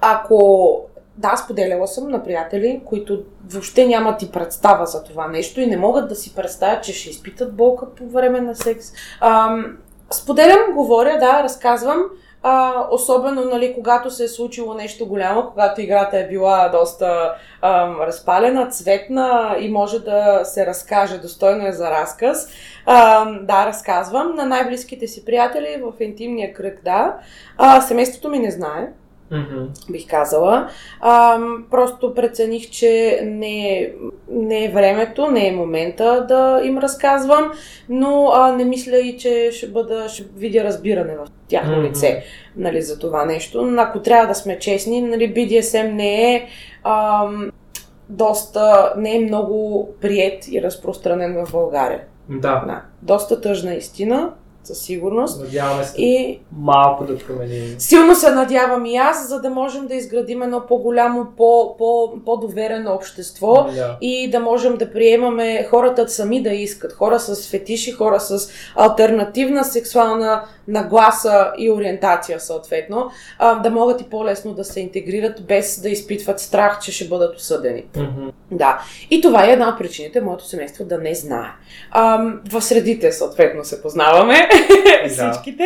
ако 0.00 0.80
да, 1.20 1.36
споделяла 1.36 1.88
съм 1.88 2.08
на 2.08 2.24
приятели, 2.24 2.82
които 2.84 3.22
въобще 3.50 3.86
нямат 3.86 4.22
и 4.22 4.32
представа 4.32 4.86
за 4.86 5.04
това 5.04 5.28
нещо 5.28 5.60
и 5.60 5.66
не 5.66 5.76
могат 5.76 6.08
да 6.08 6.14
си 6.14 6.34
представят, 6.34 6.84
че 6.84 6.92
ще 6.92 7.10
изпитат 7.10 7.56
болка 7.56 7.94
по 7.94 8.08
време 8.08 8.40
на 8.40 8.54
секс. 8.54 8.86
Ам, 9.20 9.76
споделям, 10.10 10.74
говоря, 10.74 11.18
да, 11.18 11.42
разказвам. 11.42 12.02
А, 12.42 12.86
особено, 12.90 13.44
нали, 13.44 13.74
когато 13.74 14.10
се 14.10 14.24
е 14.24 14.28
случило 14.28 14.74
нещо 14.74 15.06
голямо, 15.06 15.50
когато 15.50 15.80
играта 15.80 16.18
е 16.18 16.28
била 16.28 16.68
доста 16.68 17.34
ам, 17.62 18.00
разпалена, 18.00 18.68
цветна 18.68 19.56
и 19.60 19.70
може 19.70 19.98
да 19.98 20.40
се 20.44 20.66
разкаже, 20.66 21.18
достойно 21.18 21.66
е 21.66 21.72
за 21.72 21.90
разказ. 21.90 22.48
Ам, 22.86 23.38
да, 23.42 23.66
разказвам 23.66 24.34
на 24.34 24.46
най-близките 24.46 25.06
си 25.06 25.24
приятели 25.24 25.82
в 25.82 26.04
интимния 26.04 26.52
кръг, 26.52 26.80
да. 26.84 27.16
А, 27.56 27.80
семейството 27.80 28.28
ми 28.28 28.38
не 28.38 28.50
знае, 28.50 28.88
Mm-hmm. 29.32 29.92
бих 29.92 30.06
казала. 30.06 30.68
А, 31.00 31.38
просто 31.70 32.14
прецених, 32.14 32.70
че 32.70 33.20
не 33.24 33.78
е, 33.78 33.92
не 34.30 34.64
е 34.64 34.68
времето, 34.68 35.30
не 35.30 35.48
е 35.48 35.52
момента 35.52 36.24
да 36.28 36.60
им 36.64 36.78
разказвам, 36.78 37.52
но 37.88 38.30
а, 38.34 38.52
не 38.52 38.64
мисля 38.64 38.98
и, 38.98 39.18
че 39.18 39.50
ще, 39.52 39.68
бъда, 39.68 40.08
ще 40.08 40.24
видя 40.36 40.64
разбиране 40.64 41.16
в 41.16 41.26
тяхно 41.48 41.76
Мгм. 41.76 41.86
лице 41.86 42.24
нали, 42.56 42.82
за 42.82 42.98
това 42.98 43.24
нещо. 43.24 43.74
Ако 43.78 44.00
трябва 44.02 44.26
да 44.26 44.34
сме 44.34 44.58
честни, 44.58 45.02
нали, 45.02 45.34
BDSM 45.34 45.92
не 45.92 46.34
е 46.34 46.46
ам, 46.84 47.50
доста, 48.08 48.94
не 48.96 49.16
е 49.16 49.20
много 49.20 49.88
прият 50.00 50.48
и 50.48 50.62
разпространен 50.62 51.44
в 51.46 51.52
България. 51.52 52.00
Да, 52.28 52.64
Да. 52.66 52.82
Доста 53.02 53.40
тъжна 53.40 53.74
истина, 53.74 54.32
със 54.64 54.78
сигурност. 54.78 55.40
надяваме 55.40 55.84
се 55.84 56.02
И 56.02 56.40
малко 56.52 57.04
да 57.04 57.18
променим. 57.18 57.74
Силно 57.78 58.14
се 58.14 58.30
надявам 58.30 58.86
и 58.86 58.96
аз, 58.96 59.28
за 59.28 59.40
да 59.40 59.50
можем 59.50 59.86
да 59.86 59.94
изградим 59.94 60.42
едно 60.42 60.66
по-голямо, 60.68 61.26
по, 61.36 61.76
по, 61.78 62.12
по-доверено 62.24 62.92
общество 62.92 63.66
Да. 63.74 63.96
и 64.00 64.30
да 64.30 64.40
можем 64.40 64.76
да 64.76 64.92
приемаме 64.92 65.66
хората 65.70 66.08
сами 66.08 66.42
да 66.42 66.50
искат. 66.50 66.92
Хора 66.92 67.20
с 67.20 67.50
фетиши, 67.50 67.92
хора 67.92 68.20
с 68.20 68.50
альтернативна 68.76 69.64
сексуална 69.64 70.44
нагласа 70.68 71.52
и 71.58 71.70
ориентация 71.70 72.40
съответно, 72.40 73.10
а, 73.38 73.54
да 73.54 73.70
могат 73.70 74.00
и 74.00 74.04
по-лесно 74.04 74.54
да 74.54 74.64
се 74.64 74.80
интегрират 74.80 75.46
без 75.46 75.80
да 75.80 75.88
изпитват 75.88 76.40
страх, 76.40 76.80
че 76.80 76.92
ще 76.92 77.04
бъдат 77.04 77.36
осъдени. 77.36 77.84
Мгм. 77.96 78.28
Да. 78.50 78.82
И 79.10 79.20
това 79.20 79.44
е 79.46 79.52
една 79.52 79.68
от 79.68 79.78
причините 79.78 80.20
моето 80.20 80.48
семейство 80.48 80.84
да 80.84 80.98
не 80.98 81.14
знае. 81.14 81.48
Ам, 81.90 82.40
в 82.50 82.62
средите, 82.62 83.12
съответно, 83.12 83.64
се 83.64 83.82
познаваме 83.82 84.49
всичките. 85.08 85.64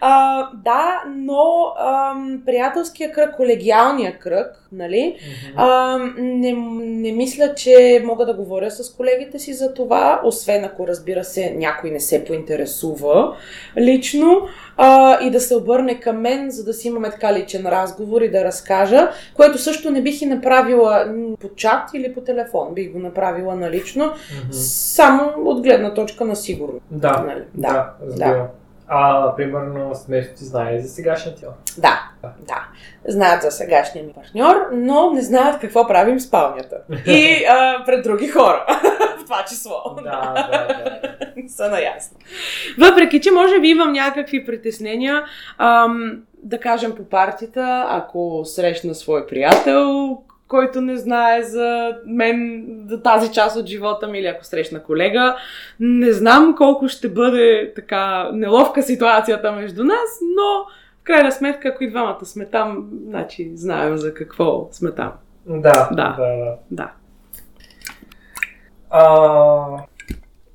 А, 0.00 0.46
да, 0.54 1.02
но 1.16 1.72
ам, 1.78 2.42
приятелския 2.46 3.12
кръг, 3.12 3.36
колегиалния 3.36 4.18
кръг, 4.18 4.68
нали, 4.72 5.16
Мгм. 5.52 5.60
ам, 5.60 6.14
не, 6.18 6.52
не 6.78 7.12
мисля, 7.12 7.54
че 7.54 8.02
мога 8.04 8.26
да 8.26 8.34
говоря 8.34 8.70
с 8.70 8.94
колегите 8.94 9.38
си 9.38 9.52
за 9.54 9.74
това, 9.74 10.20
освен 10.24 10.64
ако, 10.64 10.88
разбира 10.88 11.24
се, 11.24 11.54
някой 11.56 11.90
не 11.90 12.00
се 12.00 12.24
поинтересува 12.24 13.36
лично 13.78 14.42
а, 14.76 15.20
и 15.22 15.30
да 15.30 15.40
се 15.40 15.56
обърне 15.56 16.00
към 16.00 16.20
мен, 16.20 16.50
за 16.50 16.64
да 16.64 16.72
си 16.72 16.88
имаме 16.88 17.10
така 17.10 17.32
личен 17.32 17.66
разговор 17.66 18.20
и 18.22 18.30
да 18.30 18.44
разкажа, 18.44 19.10
което 19.34 19.58
също 19.58 19.90
не 19.90 20.02
бих 20.02 20.22
и 20.22 20.26
направила 20.26 21.06
по 21.40 21.48
чат 21.48 21.82
или 21.94 22.14
по 22.14 22.20
телефон, 22.20 22.68
бих 22.74 22.92
го 22.92 22.98
направила 22.98 23.54
налично, 23.54 24.04
Мгм. 24.04 24.52
само 24.52 25.32
от 25.36 25.62
гледна 25.62 25.94
точка 25.94 26.24
на 26.24 26.36
сигурност. 26.36 26.82
Да, 26.90 27.24
Нали? 27.26 27.42
да, 27.54 27.90
разбирам. 28.20 28.46
А, 28.92 29.36
примерно, 29.36 29.92
ти 30.36 30.44
знае 30.44 30.80
за 30.80 30.88
сегашния 30.88 31.34
ти? 31.34 31.44
Да, 31.78 32.10
да. 32.22 32.68
Знаят 33.08 33.42
за 33.42 33.50
сегашния 33.50 34.04
ми 34.04 34.12
партньор, 34.12 34.56
но 34.72 35.12
не 35.12 35.22
знаят 35.22 35.60
какво 35.60 35.86
правим 35.86 36.18
в 36.18 36.22
спалнята. 36.22 36.76
И 37.06 37.44
а, 37.44 37.82
пред 37.86 38.04
други 38.04 38.28
хора. 38.28 38.66
в 39.20 39.24
това 39.24 39.44
число. 39.48 39.96
Да, 40.04 40.32
да, 40.50 40.66
да. 40.66 41.00
Не 41.36 41.48
са 41.48 41.70
наясно. 41.70 42.18
Въпреки, 42.78 43.20
че 43.20 43.30
може 43.30 43.60
би 43.60 43.68
имам 43.68 43.92
някакви 43.92 44.46
притеснения, 44.46 45.24
ам, 45.58 46.22
да 46.42 46.60
кажем 46.60 46.94
по 46.96 47.04
партията, 47.04 47.86
ако 47.88 48.42
срещна 48.44 48.94
свой 48.94 49.26
приятел, 49.26 50.18
който 50.50 50.80
не 50.80 50.96
знае 50.96 51.42
за 51.42 51.96
мен, 52.06 52.66
за 52.88 53.02
тази 53.02 53.32
част 53.32 53.56
от 53.56 53.66
живота 53.66 54.08
ми, 54.08 54.18
или 54.18 54.26
ако 54.26 54.44
срещна 54.44 54.82
колега, 54.82 55.36
не 55.80 56.12
знам 56.12 56.54
колко 56.56 56.88
ще 56.88 57.08
бъде 57.08 57.72
така 57.76 58.30
неловка 58.32 58.82
ситуацията 58.82 59.52
между 59.52 59.84
нас, 59.84 60.20
но 60.22 60.64
в 61.00 61.04
крайна 61.04 61.32
сметка, 61.32 61.68
ако 61.68 61.84
и 61.84 61.90
двамата 61.90 62.24
сме 62.24 62.46
там, 62.46 62.88
значи 63.06 63.52
знаем 63.54 63.96
за 63.96 64.14
какво 64.14 64.68
сме 64.72 64.90
там. 64.90 65.12
Да, 65.46 65.88
Да. 65.92 66.16
да, 66.18 66.36
да. 66.36 66.56
Да. 66.70 66.90
А, 68.90 69.84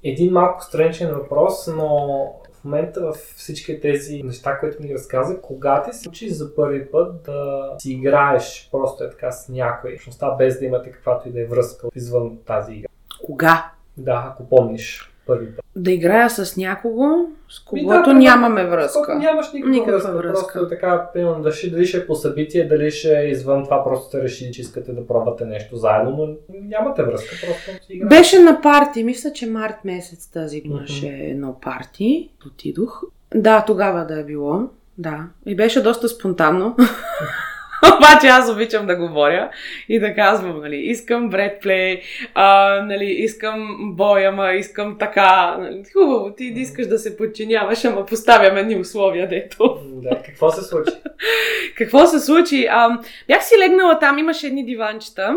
един 0.03 0.33
малко 0.33 0.63
страничен 0.63 1.13
въпрос, 1.13 1.67
но 1.77 2.25
в 2.65 2.67
момента 2.67 3.01
в 3.01 3.13
всички 3.35 3.79
тези 3.81 4.23
неща, 4.23 4.59
които 4.59 4.83
ми 4.83 4.93
разказа, 4.93 5.41
кога 5.41 5.83
ти 5.83 5.93
се 5.93 5.99
случи 5.99 6.29
за 6.29 6.55
първи 6.55 6.91
път 6.91 7.23
да 7.23 7.69
си 7.79 7.91
играеш 7.91 8.69
просто 8.71 9.03
е 9.03 9.09
така 9.09 9.31
с 9.31 9.49
някой, 9.49 9.97
без 10.37 10.59
да 10.59 10.65
имате 10.65 10.91
каквато 10.91 11.29
и 11.29 11.31
да 11.31 11.41
е 11.41 11.45
връзка 11.45 11.87
извън 11.95 12.37
тази 12.45 12.73
игра? 12.73 12.87
Кога? 13.25 13.71
Да, 13.97 14.29
ако 14.31 14.49
помниш 14.49 15.14
първи 15.25 15.55
път. 15.55 15.65
Да 15.75 15.91
играя 15.91 16.29
с 16.29 16.57
някого, 16.57 17.03
с 17.49 17.59
когото 17.59 17.87
примерно, 18.03 18.19
нямаме 18.19 18.65
връзка. 18.65 19.15
нямаш 19.15 19.53
никаква, 19.53 19.71
Никаква 19.71 19.93
връзка, 19.93 20.17
връзка. 20.17 20.53
Просто 20.53 20.69
така, 20.69 21.09
примерно, 21.13 21.41
да 21.41 21.51
ще, 21.51 21.69
дали 21.69 21.85
ще 21.85 21.97
е 21.97 22.07
по 22.07 22.15
събитие, 22.15 22.67
дали 22.67 22.91
ще 22.91 23.19
е 23.19 23.29
извън 23.29 23.63
това, 23.63 23.83
просто 23.83 24.07
сте 24.07 24.21
решили, 24.21 24.51
че 24.51 24.61
искате 24.61 24.91
да 24.91 25.07
пробвате 25.07 25.45
нещо 25.45 25.75
заедно, 25.75 26.11
но 26.17 26.57
нямате 26.61 27.03
връзка, 27.03 27.35
просто 27.47 27.85
си 27.85 27.93
играете. 27.93 28.15
Беше 28.15 28.39
на 28.39 28.61
парти, 28.61 29.03
мисля, 29.03 29.33
че 29.33 29.45
март 29.47 29.75
месец 29.85 30.31
тази 30.31 30.61
имаше 30.65 31.05
Мгм. 31.05 31.15
едно 31.21 31.59
парти. 31.61 32.29
Отидох. 32.47 33.01
Да, 33.35 33.63
тогава 33.67 34.05
да 34.05 34.19
е 34.19 34.23
било. 34.23 34.59
Да. 34.97 35.19
И 35.45 35.55
беше 35.55 35.81
доста 35.83 36.09
спонтанно. 36.09 36.75
Обаче 37.97 38.27
аз 38.27 38.49
обичам 38.49 38.85
да 38.85 38.95
говоря 38.95 39.49
и 39.89 39.99
да 39.99 40.15
казвам, 40.15 40.61
нали, 40.61 40.75
искам 40.75 41.29
бредплей, 41.29 42.01
а, 42.33 42.79
нали, 42.81 43.05
искам 43.05 43.77
бой, 43.95 44.27
ама 44.27 44.51
искам 44.51 44.97
така. 44.99 45.57
Нали, 45.59 45.83
хубаво, 45.93 46.33
ти 46.37 46.53
да 46.53 46.59
искаш 46.59 46.87
да 46.87 46.99
се 46.99 47.17
подчиняваш, 47.17 47.85
ама 47.85 48.05
поставям 48.05 48.57
едни 48.57 48.75
условия, 48.75 49.29
дето. 49.29 49.77
Да, 49.93 50.21
какво 50.25 50.51
се 50.51 50.61
случи? 50.61 50.91
Какво 51.77 52.05
се 52.05 52.19
случи? 52.19 52.67
А, 52.69 52.99
бях 53.27 53.43
си 53.43 53.55
легнала 53.59 53.99
там, 53.99 54.17
имаше 54.17 54.47
едни 54.47 54.65
диванчета. 54.65 55.35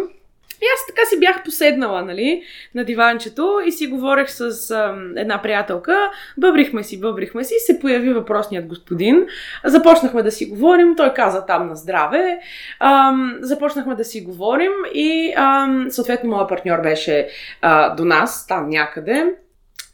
И 0.63 0.67
аз 0.75 0.87
така 0.87 1.07
си 1.07 1.21
бях 1.21 1.43
поседнала, 1.45 2.03
нали, 2.03 2.43
на 2.75 2.85
диванчето 2.85 3.61
и 3.67 3.73
си 3.73 3.87
говорех 3.87 4.31
с 4.31 4.71
ам, 4.71 5.13
една 5.17 5.43
приятелка. 5.43 6.11
Бъбрихме 6.37 6.83
си, 6.85 7.01
бъбрихме 7.01 7.45
си, 7.45 7.55
се 7.59 7.81
появи 7.81 8.13
въпросният 8.13 8.67
господин. 8.67 9.27
Започнахме 9.65 10.23
да 10.23 10.33
си 10.33 10.47
говорим, 10.47 10.97
той 10.97 11.15
каза 11.15 11.47
там 11.47 11.69
на 11.69 11.77
здраве. 11.77 12.39
Ам, 12.81 13.39
започнахме 13.41 13.95
да 13.95 14.05
си 14.05 14.21
говорим 14.21 14.73
и 14.95 15.33
ам, 15.37 15.87
съответно 15.91 16.31
моят 16.31 16.49
партньор 16.49 16.81
беше 16.81 17.29
а, 17.61 17.95
до 17.95 18.05
нас, 18.05 18.47
там 18.47 18.69
някъде. 18.69 19.35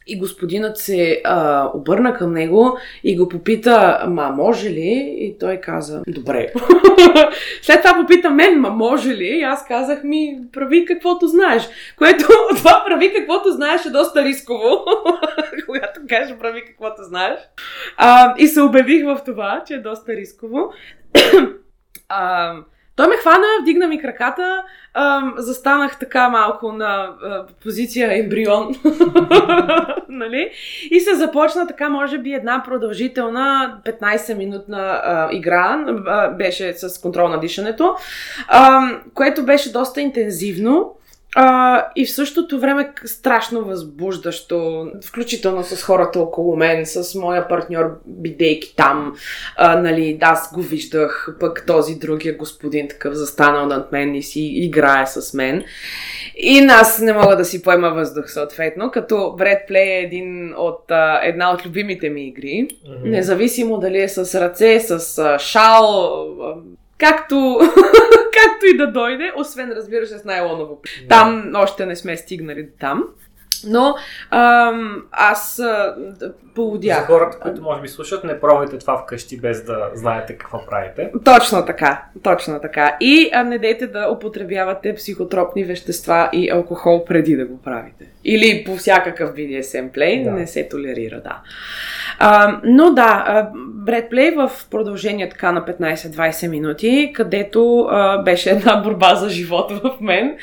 И 0.07 0.19
господинът 0.19 0.77
се 0.77 1.21
а, 1.23 1.69
обърна 1.73 2.13
към 2.13 2.33
него 2.33 2.77
и 3.03 3.17
го 3.17 3.29
попита, 3.29 4.05
ма 4.07 4.29
може 4.29 4.69
ли? 4.69 5.15
И 5.19 5.37
той 5.39 5.57
каза, 5.57 6.01
добре. 6.07 6.53
След 7.61 7.81
това 7.81 7.95
попита 8.01 8.29
мен, 8.29 8.59
ма 8.59 8.69
може 8.69 9.09
ли? 9.09 9.27
И 9.27 9.41
аз 9.41 9.67
казах 9.67 10.03
ми, 10.03 10.39
прави 10.53 10.85
каквото 10.85 11.27
знаеш. 11.27 11.69
Което 11.97 12.27
това 12.55 12.83
прави 12.87 13.13
каквото 13.13 13.51
знаеш 13.51 13.85
е 13.85 13.89
доста 13.89 14.23
рисково. 14.23 14.85
Когато 15.65 15.99
кажа 16.09 16.37
прави 16.39 16.65
каквото 16.65 17.03
знаеш. 17.03 17.39
А, 17.97 18.35
и 18.37 18.47
се 18.47 18.61
убедих 18.61 19.05
в 19.05 19.19
това, 19.25 19.63
че 19.67 19.73
е 19.73 19.81
доста 19.81 20.15
рисково. 20.15 20.73
а, 22.09 22.53
той 22.95 23.07
ме 23.07 23.15
хвана, 23.15 23.45
вдигна 23.61 23.87
ми 23.87 24.01
краката, 24.01 24.63
ам, 24.93 25.33
застанах 25.37 25.99
така 25.99 26.29
малко 26.29 26.71
на 26.71 26.85
а, 27.23 27.45
позиция 27.63 28.19
ембрион, 28.19 28.75
нали? 30.25 30.49
И 30.91 30.99
се 30.99 31.15
започна 31.15 31.67
така, 31.67 31.89
може 31.89 32.17
би, 32.17 32.33
една 32.33 32.63
продължителна 32.65 33.77
15-минутна 33.85 35.01
а, 35.03 35.29
игра, 35.31 35.85
а, 36.07 36.29
беше 36.29 36.73
с 36.73 37.01
контрол 37.01 37.27
на 37.27 37.39
дишането, 37.39 37.95
а, 38.47 38.89
което 39.13 39.43
беше 39.43 39.71
доста 39.71 40.01
интензивно. 40.01 40.95
А, 41.37 41.87
и 41.95 42.05
в 42.05 42.11
същото 42.11 42.59
време 42.59 42.91
страшно 43.05 43.65
възбуждащо, 43.65 44.87
включително 45.05 45.63
с 45.63 45.83
хората 45.83 46.19
около 46.19 46.55
мен, 46.55 46.85
с 46.85 47.15
моя 47.15 47.47
партньор, 47.47 47.99
бидейки 48.05 48.75
там, 48.75 49.15
а, 49.57 49.81
нали, 49.81 50.17
да, 50.19 50.25
аз 50.25 50.53
го 50.53 50.61
виждах, 50.61 51.37
пък 51.39 51.63
този 51.67 51.95
другия 51.95 52.37
господин 52.37 52.87
такъв 52.87 53.13
застанал 53.13 53.65
над 53.65 53.91
мен 53.91 54.15
и 54.15 54.23
си 54.23 54.41
играе 54.41 55.05
с 55.07 55.33
мен. 55.33 55.63
И 56.37 56.59
аз 56.69 56.99
не 56.99 57.13
мога 57.13 57.35
да 57.35 57.45
си 57.45 57.61
поема 57.63 57.89
въздух, 57.89 58.31
съответно, 58.31 58.91
като 58.91 59.15
Bread 59.15 59.69
Play 59.69 59.99
е 59.99 60.03
един 60.03 60.53
от, 60.57 60.91
а, 60.91 61.19
една 61.23 61.51
от 61.51 61.65
любимите 61.65 62.09
ми 62.09 62.27
игри. 62.27 62.67
Mm-hmm. 62.67 63.09
Независимо 63.09 63.77
дали 63.77 64.01
е 64.01 64.09
с 64.09 64.41
ръце, 64.41 64.79
с 64.79 65.17
а, 65.17 65.39
шал, 65.39 66.11
а, 66.41 66.55
както, 66.97 67.59
както 68.43 68.65
и 68.65 68.77
да 68.77 68.91
дойде, 68.91 69.31
освен 69.35 69.71
разбира 69.71 70.07
се 70.07 70.17
с 70.17 70.23
найлоново. 70.23 70.81
Там 71.09 71.51
още 71.55 71.85
не 71.85 71.95
сме 71.95 72.17
стигнали 72.17 72.63
до 72.63 72.71
там. 72.79 73.03
Но 73.63 73.95
ам, 74.31 75.03
аз 75.11 75.59
а, 75.59 75.95
полудях. 76.55 76.99
За 76.99 77.05
хората, 77.05 77.39
които 77.39 77.61
може 77.61 77.81
би 77.81 77.87
слушат, 77.87 78.23
не 78.23 78.39
пробвайте 78.39 78.77
това 78.77 78.97
вкъщи 78.97 79.39
без 79.39 79.63
да 79.63 79.89
знаете 79.93 80.37
какво 80.37 80.65
правите. 80.65 81.11
Точно 81.25 81.65
така, 81.65 82.03
точно 82.23 82.59
така. 82.61 82.97
И 82.99 83.29
а, 83.33 83.43
не 83.43 83.57
дейте 83.57 83.87
да 83.87 84.09
употребявате 84.09 84.95
психотропни 84.95 85.63
вещества 85.63 86.29
и 86.33 86.51
алкохол 86.51 87.05
преди 87.05 87.35
да 87.35 87.45
го 87.45 87.61
правите. 87.61 88.05
Или 88.23 88.63
по 88.65 88.75
всякакъв 88.75 89.33
BDSM 89.33 89.91
плей 89.91 90.23
да. 90.23 90.31
не 90.31 90.47
се 90.47 90.67
толерира, 90.69 91.21
да. 91.21 91.41
А, 92.19 92.59
но 92.63 92.93
да, 92.93 93.49
Бредплей 93.55 94.31
в 94.31 94.51
продължение 94.71 95.29
така 95.29 95.51
на 95.51 95.65
15-20 95.65 96.47
минути, 96.47 97.11
където 97.15 97.87
а, 97.89 98.17
беше 98.17 98.49
една 98.49 98.75
борба 98.75 99.15
за 99.15 99.29
живота 99.29 99.75
в 99.83 100.01
мен 100.01 100.37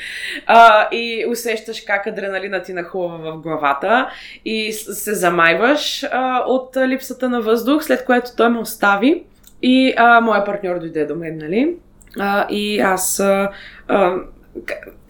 а, 0.45 0.89
и 0.91 1.25
усещаш 1.29 1.81
как 1.81 2.07
адреналина 2.07 2.61
ти 2.61 2.73
нахува 2.73 3.12
в 3.17 3.37
главата 3.37 4.09
и 4.45 4.73
се 4.73 5.13
замайваш 5.13 6.03
а, 6.03 6.43
от 6.47 6.77
липсата 6.77 7.29
на 7.29 7.41
въздух, 7.41 7.83
след 7.83 8.05
което 8.05 8.31
той 8.37 8.49
ме 8.49 8.59
остави 8.59 9.23
и 9.61 9.93
а, 9.97 10.21
моя 10.21 10.45
партньор 10.45 10.79
дойде 10.79 11.05
до 11.05 11.15
мен, 11.15 11.37
нали? 11.37 11.75
А, 12.19 12.47
и 12.49 12.79
аз 12.79 13.19
а, 13.19 13.51
а, 13.87 14.15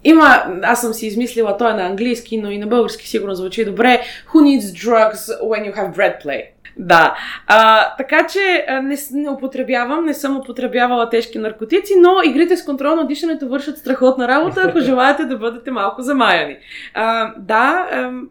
има, 0.04 0.44
аз 0.64 0.82
съм 0.82 0.94
си 0.94 1.08
измислила, 1.08 1.58
той 1.58 1.72
е 1.72 1.74
на 1.74 1.86
английски, 1.86 2.38
но 2.38 2.52
и 2.52 2.58
на 2.58 2.68
български 2.68 3.08
сигурно 3.10 3.36
звучи 3.36 3.66
добре. 3.66 4.02
Who 4.34 4.42
needs 4.42 4.88
drugs 4.88 5.42
when 5.42 5.72
you 5.72 5.76
have 5.76 5.96
bread 5.96 6.26
play? 6.26 6.53
Да. 6.78 7.16
А, 7.48 7.90
така 7.98 8.28
че 8.28 8.66
не, 8.84 8.98
не 9.12 9.30
употребявам, 9.30 10.06
не 10.06 10.14
съм 10.14 10.38
употребявала 10.38 11.10
тежки 11.10 11.40
наркотици, 11.40 11.94
но 12.00 12.10
игрите 12.24 12.58
с 12.58 12.66
контрол 12.66 12.96
на 12.96 13.08
дишането 13.08 13.48
вършат 13.48 13.78
страхотна 13.78 14.28
работа, 14.28 14.62
ако 14.64 14.80
желаете 14.80 15.26
да 15.26 15.38
бъдете 15.38 15.72
малко 15.72 16.02
замаяни. 16.02 16.58
А, 16.94 17.34
да, 17.38 17.88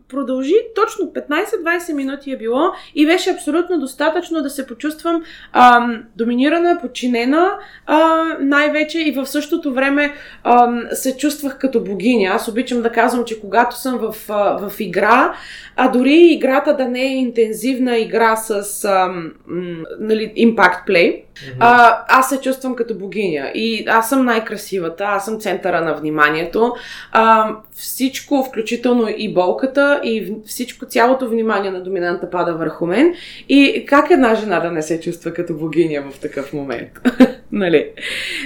продължи 0.08 0.54
точно 0.74 1.06
15-20 1.06 1.92
минути 1.92 2.32
е 2.32 2.36
било 2.36 2.72
и 2.94 3.06
беше 3.06 3.30
абсолютно 3.30 3.80
достатъчно 3.80 4.42
да 4.42 4.50
се 4.50 4.66
почувствам 4.66 5.22
а, 5.52 5.88
доминирана, 6.16 6.78
подчинена, 6.80 7.50
а, 7.86 8.24
най-вече 8.40 8.98
и 9.00 9.12
в 9.12 9.26
същото 9.26 9.74
време 9.74 10.14
а, 10.44 10.68
се 10.92 11.16
чувствах 11.16 11.58
като 11.58 11.84
богиня. 11.84 12.30
Аз 12.34 12.48
обичам 12.48 12.82
да 12.82 12.92
казвам, 12.92 13.24
че 13.24 13.40
когато 13.40 13.76
съм 13.76 13.98
в, 13.98 14.14
в 14.60 14.72
игра, 14.80 15.34
а 15.76 15.88
дори 15.88 16.14
играта 16.14 16.76
да 16.76 16.88
не 16.88 17.02
е 17.02 17.16
интензивна 17.16 17.98
игра 17.98 18.31
с 18.36 18.84
ам, 18.84 19.32
нали, 20.00 20.32
Impact 20.36 20.86
Play, 20.88 21.22
mm-hmm. 21.22 21.56
а, 21.58 22.04
аз 22.08 22.28
се 22.28 22.40
чувствам 22.40 22.74
като 22.74 22.94
богиня. 22.94 23.50
И 23.54 23.84
аз 23.88 24.08
съм 24.08 24.24
най-красивата, 24.24 25.04
аз 25.04 25.24
съм 25.24 25.40
центъра 25.40 25.80
на 25.80 25.94
вниманието. 25.94 26.74
А, 27.12 27.50
всичко, 27.74 28.44
включително 28.44 29.08
и 29.16 29.34
болката, 29.34 30.00
и 30.04 30.34
всичко, 30.46 30.86
цялото 30.86 31.28
внимание 31.28 31.70
на 31.70 31.82
доминанта 31.82 32.30
пада 32.30 32.54
върху 32.54 32.86
мен. 32.86 33.14
И 33.48 33.84
как 33.88 34.10
една 34.10 34.34
жена 34.34 34.60
да 34.60 34.70
не 34.70 34.82
се 34.82 35.00
чувства 35.00 35.32
като 35.32 35.54
богиня 35.54 36.02
в 36.10 36.20
такъв 36.20 36.52
момент? 36.52 36.90
нали? 37.52 37.90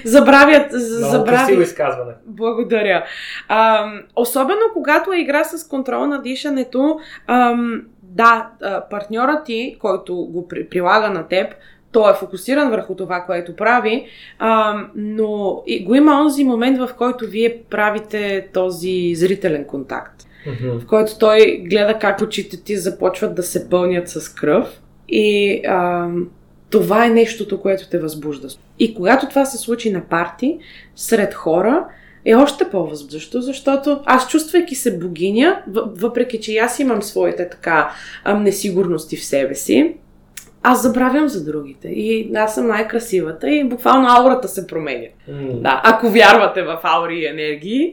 Забравят. 0.04 1.48
Много 1.48 1.62
изказване. 1.62 2.12
Благодаря. 2.26 3.04
А, 3.48 3.90
особено 4.16 4.60
когато 4.72 5.12
е 5.12 5.18
игра 5.18 5.44
с 5.44 5.68
контрол 5.68 6.06
на 6.06 6.22
дишането, 6.22 6.98
ам, 7.26 7.82
да, 8.16 8.50
партньорът 8.90 9.44
ти, 9.44 9.76
който 9.78 10.16
го 10.16 10.48
прилага 10.48 11.10
на 11.10 11.28
теб, 11.28 11.54
той 11.92 12.10
е 12.10 12.14
фокусиран 12.14 12.70
върху 12.70 12.94
това, 12.94 13.20
което 13.20 13.56
прави, 13.56 14.06
а, 14.38 14.80
но 14.94 15.62
и 15.66 15.84
го 15.84 15.94
има 15.94 16.20
онзи 16.20 16.44
момент, 16.44 16.78
в 16.78 16.90
който 16.98 17.26
вие 17.26 17.58
правите 17.70 18.48
този 18.52 19.14
зрителен 19.14 19.64
контакт, 19.64 20.22
mm-hmm. 20.46 20.78
в 20.78 20.86
който 20.86 21.18
той 21.18 21.62
гледа 21.64 21.98
как 21.98 22.20
очите 22.20 22.62
ти 22.62 22.76
започват 22.76 23.34
да 23.34 23.42
се 23.42 23.70
пълнят 23.70 24.08
с 24.08 24.28
кръв 24.28 24.80
и 25.08 25.60
а, 25.66 26.08
това 26.70 27.06
е 27.06 27.10
нещото, 27.10 27.60
което 27.60 27.88
те 27.88 27.98
възбужда. 27.98 28.48
И 28.78 28.94
когато 28.94 29.28
това 29.28 29.44
се 29.44 29.58
случи 29.58 29.92
на 29.92 30.00
парти, 30.00 30.58
сред 30.96 31.34
хора, 31.34 31.84
е 32.26 32.34
още 32.34 32.70
по-възбуждащо, 32.70 33.40
защото 33.40 34.00
аз 34.04 34.28
чувствайки 34.28 34.74
се 34.74 34.98
богиня, 34.98 35.62
въпреки 35.66 36.40
че 36.40 36.56
аз 36.56 36.78
имам 36.78 37.02
своите 37.02 37.48
така 37.48 37.90
несигурности 38.26 39.16
в 39.16 39.24
себе 39.24 39.54
си, 39.54 39.94
аз 40.62 40.82
забравям 40.82 41.28
за 41.28 41.44
другите. 41.44 41.88
И 41.88 42.32
аз 42.36 42.54
съм 42.54 42.66
най-красивата 42.66 43.50
и 43.50 43.64
буквално 43.64 44.08
аурата 44.08 44.48
се 44.48 44.66
променя. 44.66 45.06
Mm. 45.30 45.60
Да, 45.60 45.80
ако 45.84 46.10
вярвате 46.10 46.62
в 46.62 46.80
аури 46.82 47.18
и 47.18 47.26
енергии, 47.26 47.92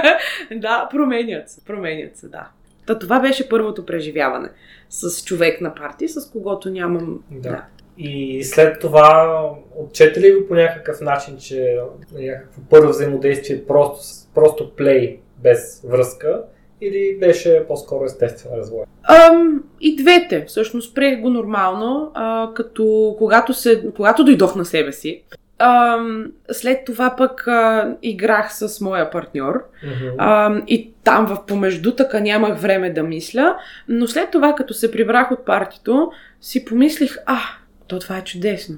да, 0.56 0.88
променят 0.90 1.50
се, 1.50 1.64
променят 1.64 2.16
се, 2.16 2.28
да. 2.28 2.48
Та 2.86 2.98
това 2.98 3.20
беше 3.20 3.48
първото 3.48 3.86
преживяване 3.86 4.48
с 4.90 5.24
човек 5.24 5.60
на 5.60 5.74
парти, 5.74 6.08
с 6.08 6.30
когото 6.30 6.70
нямам... 6.70 7.18
Да. 7.30 7.50
да. 7.50 7.64
И 7.98 8.44
след 8.44 8.80
това 8.80 9.50
отчете 9.76 10.20
ли 10.20 10.32
го 10.32 10.48
по 10.48 10.54
някакъв 10.54 11.00
начин, 11.00 11.36
че 11.38 11.78
някакво 12.12 12.60
първо 12.70 12.88
взаимодействие 12.88 13.64
просто, 13.66 14.00
просто 14.34 14.70
плей 14.76 15.18
без 15.42 15.82
връзка 15.88 16.42
или 16.80 17.16
беше 17.20 17.64
по-скоро 17.68 18.04
естествен 18.04 18.52
развой? 18.58 18.84
Ам, 19.08 19.64
и 19.80 19.96
двете. 19.96 20.44
Всъщност 20.44 20.94
приех 20.94 21.20
го 21.20 21.30
нормално, 21.30 22.10
а, 22.14 22.50
като 22.54 23.14
когато, 23.18 23.54
се, 23.54 23.84
когато 23.96 24.24
дойдох 24.24 24.56
на 24.56 24.64
себе 24.64 24.92
си. 24.92 25.22
Ам, 25.58 26.32
след 26.50 26.84
това 26.84 27.14
пък 27.16 27.48
а, 27.48 27.94
играх 28.02 28.54
с 28.54 28.80
моя 28.80 29.10
партньор 29.10 29.54
mm-hmm. 29.54 30.14
а, 30.18 30.62
и 30.66 30.92
там 31.04 31.26
в 31.26 31.46
помеждутъка 31.46 32.20
нямах 32.20 32.58
време 32.58 32.90
да 32.90 33.02
мисля, 33.02 33.56
но 33.88 34.06
след 34.06 34.30
това 34.30 34.54
като 34.54 34.74
се 34.74 34.92
прибрах 34.92 35.32
от 35.32 35.44
партито 35.44 36.12
си 36.40 36.64
помислих, 36.64 37.18
а, 37.26 37.38
то 37.88 37.98
това 37.98 38.16
е 38.16 38.24
чудесно. 38.24 38.76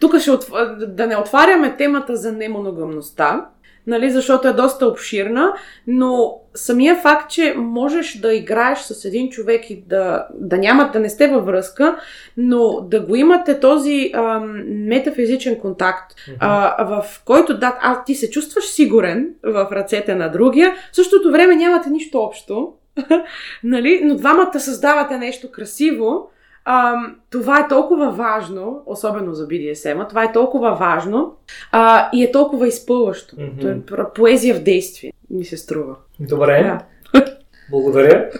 Тук 0.00 0.18
ще 0.18 0.30
отв... 0.30 0.50
да 0.88 1.06
не 1.06 1.16
отваряме 1.16 1.76
темата 1.76 2.16
за 2.16 2.32
немоногамността, 2.32 3.46
нали, 3.86 4.10
защото 4.10 4.48
е 4.48 4.52
доста 4.52 4.86
обширна, 4.86 5.54
но 5.86 6.40
самия 6.54 6.96
факт, 6.96 7.30
че 7.30 7.54
можеш 7.56 8.18
да 8.18 8.34
играеш 8.34 8.78
с 8.78 9.04
един 9.04 9.28
човек 9.28 9.70
и 9.70 9.84
да, 9.86 10.26
да 10.34 10.58
няма, 10.58 10.90
да 10.92 11.00
не 11.00 11.08
сте 11.08 11.28
във 11.28 11.46
връзка, 11.46 11.96
но 12.36 12.80
да 12.80 13.00
го 13.00 13.16
имате 13.16 13.60
този 13.60 14.10
ам, 14.14 14.62
метафизичен 14.68 15.60
контакт, 15.60 16.12
mm-hmm. 16.12 16.36
а, 16.40 16.84
в 16.84 17.22
който 17.24 17.58
да, 17.58 17.78
а, 17.80 18.04
ти 18.04 18.14
се 18.14 18.30
чувстваш 18.30 18.64
сигурен 18.64 19.28
в 19.42 19.68
ръцете 19.72 20.14
на 20.14 20.28
другия, 20.28 20.74
в 20.92 20.96
същото 20.96 21.32
време 21.32 21.56
нямате 21.56 21.90
нищо 21.90 22.18
общо, 22.18 22.72
нали, 23.64 24.00
но 24.04 24.14
двамата 24.14 24.60
създавате 24.60 25.18
нещо 25.18 25.50
красиво, 25.50 26.30
а, 26.68 26.94
това 27.30 27.60
е 27.60 27.68
толкова 27.68 28.10
важно, 28.10 28.82
особено 28.86 29.34
за 29.34 29.48
BDSM, 29.48 30.08
това 30.08 30.24
е 30.24 30.32
толкова 30.32 30.74
важно 30.74 31.36
а, 31.72 32.08
и 32.12 32.24
е 32.24 32.32
толкова 32.32 32.68
изпълващо. 32.68 33.36
Mm-hmm. 33.36 34.12
Поезия 34.14 34.54
в 34.54 34.62
действие, 34.62 35.12
ми 35.30 35.44
се 35.44 35.56
струва. 35.56 35.96
Добре. 36.20 36.78
Да. 37.14 37.24
Благодаря 37.70 38.30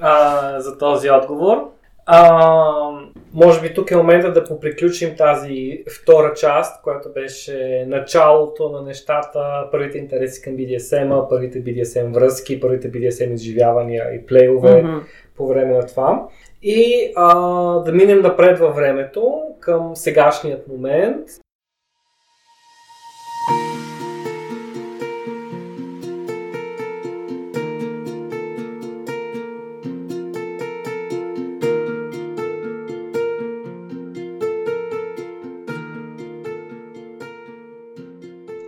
а, 0.00 0.60
за 0.60 0.78
този 0.78 1.10
отговор. 1.10 1.70
А, 2.06 2.30
може 3.34 3.60
би 3.60 3.74
тук 3.74 3.90
е 3.90 3.96
момента 3.96 4.32
да 4.32 4.44
поприключим 4.44 5.16
тази 5.16 5.84
втора 6.02 6.34
част, 6.34 6.82
която 6.82 7.12
беше 7.12 7.84
началото 7.88 8.68
на 8.68 8.82
нещата, 8.82 9.68
първите 9.70 9.98
интереси 9.98 10.42
към 10.42 10.52
BDSM, 10.52 11.28
първите 11.28 11.64
BDSM 11.64 12.14
връзки, 12.14 12.60
първите 12.60 12.92
BDSM 12.92 13.32
изживявания 13.32 14.14
и 14.14 14.26
плейове 14.26 14.82
mm-hmm. 14.82 15.00
по 15.36 15.46
време 15.46 15.74
на 15.74 15.86
това. 15.86 16.26
И 16.66 17.12
а, 17.16 17.34
да 17.82 17.92
минем 17.92 18.20
напред 18.22 18.58
във 18.58 18.76
времето 18.76 19.42
към 19.60 19.96
сегашният 19.96 20.68
момент. 20.68 21.28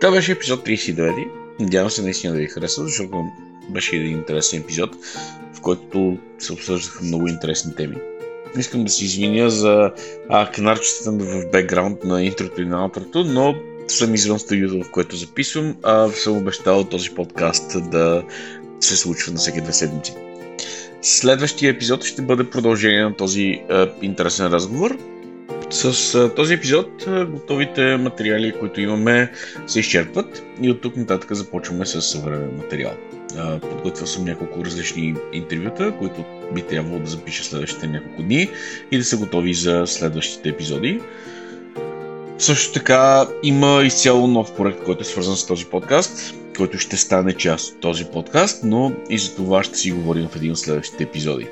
Това 0.01 0.11
беше 0.11 0.31
епизод 0.31 0.65
39. 0.65 1.27
Надявам 1.59 1.89
се 1.89 2.01
наистина 2.01 2.33
да 2.33 2.39
ви 2.39 2.47
хареса, 2.47 2.83
защото 2.83 3.23
беше 3.69 3.95
един 3.95 4.17
интересен 4.17 4.61
епизод, 4.61 4.95
който 5.67 6.17
се 6.39 6.53
обсъждаха 6.53 7.03
много 7.03 7.27
интересни 7.27 7.75
теми. 7.75 7.95
Искам 8.57 8.83
да 8.83 8.91
се 8.91 9.05
извиня 9.05 9.49
за 9.49 9.91
а, 10.29 10.51
канарчетата 10.51 11.11
в 11.11 11.51
бекграунд 11.51 12.03
на 12.03 12.23
интрото 12.23 12.61
и 12.61 12.65
на 12.65 12.81
аутрото, 12.81 13.23
но 13.23 13.55
съм 13.87 14.15
извън 14.15 14.39
студиото, 14.39 14.83
в 14.83 14.91
което 14.91 15.15
записвам, 15.15 15.75
а 15.83 16.09
съм 16.09 16.37
обещал 16.37 16.83
този 16.83 17.09
подкаст 17.09 17.89
да 17.91 18.23
се 18.79 18.97
случва 18.97 19.31
на 19.31 19.37
всеки 19.37 19.61
две 19.61 19.73
седмици. 19.73 20.13
Следващия 21.01 21.69
епизод 21.69 22.03
ще 22.03 22.21
бъде 22.21 22.49
продължение 22.49 23.03
на 23.03 23.15
този 23.15 23.43
е, 23.43 23.61
интересен 24.01 24.47
разговор. 24.47 24.97
С 25.69 26.15
е, 26.15 26.35
този 26.35 26.53
епизод 26.53 27.07
е, 27.07 27.25
готовите 27.25 27.97
материали, 27.97 28.53
които 28.59 28.81
имаме, 28.81 29.31
се 29.67 29.79
изчерпват 29.79 30.43
и 30.61 30.71
от 30.71 30.81
тук 30.81 30.95
нататък 30.95 31.33
започваме 31.33 31.85
с 31.85 32.01
съвременен 32.01 32.57
материал. 32.57 32.93
Е, 33.37 33.59
подготвил 33.59 34.07
съм 34.07 34.25
няколко 34.25 34.65
различни 34.65 35.15
интервюта, 35.33 35.93
които 35.99 36.25
би 36.53 36.61
трябвало 36.61 36.99
да 36.99 37.09
запиша 37.09 37.43
следващите 37.43 37.87
няколко 37.87 38.21
дни 38.21 38.49
и 38.91 38.97
да 38.97 39.03
са 39.03 39.17
готови 39.17 39.53
за 39.53 39.83
следващите 39.87 40.49
епизоди. 40.49 41.01
Също 42.37 42.73
така 42.73 43.27
има 43.43 43.83
изцяло 43.85 44.27
нов 44.27 44.55
проект, 44.55 44.83
който 44.83 45.01
е 45.01 45.05
свързан 45.05 45.35
с 45.37 45.45
този 45.45 45.65
подкаст, 45.65 46.33
който 46.57 46.77
ще 46.77 46.97
стане 46.97 47.33
част 47.33 47.73
от 47.73 47.79
този 47.79 48.05
подкаст, 48.05 48.63
но 48.63 48.91
и 49.09 49.17
за 49.17 49.35
това 49.35 49.63
ще 49.63 49.77
си 49.77 49.91
говорим 49.91 50.27
в 50.27 50.35
един 50.35 50.51
от 50.51 50.59
следващите 50.59 51.03
епизоди. 51.03 51.47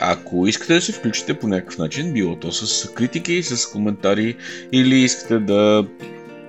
Ако 0.00 0.46
искате 0.46 0.74
да 0.74 0.80
се 0.80 0.92
включите 0.92 1.34
по 1.34 1.48
някакъв 1.48 1.78
начин, 1.78 2.12
било 2.12 2.36
то 2.36 2.52
с 2.52 2.90
критики, 2.92 3.42
с 3.42 3.70
коментари 3.70 4.36
или 4.72 4.96
искате 4.96 5.38
да 5.38 5.86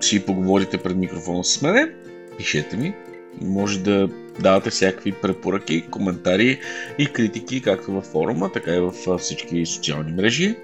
си 0.02 0.26
поговорите 0.26 0.78
пред 0.78 0.98
микрофона 0.98 1.44
с 1.44 1.62
мене, 1.62 1.92
пишете 2.38 2.78
ми. 2.78 2.94
Може 3.42 3.80
да 3.80 4.10
давате 4.40 4.70
всякакви 4.70 5.12
препоръки, 5.12 5.88
коментари 5.92 6.60
и 6.98 7.06
критики, 7.06 7.62
както 7.62 7.92
във 7.92 8.06
форума, 8.06 8.52
така 8.52 8.76
и 8.76 8.80
във 8.80 9.20
всички 9.20 9.66
социални 9.66 10.12
мрежи. 10.12 10.56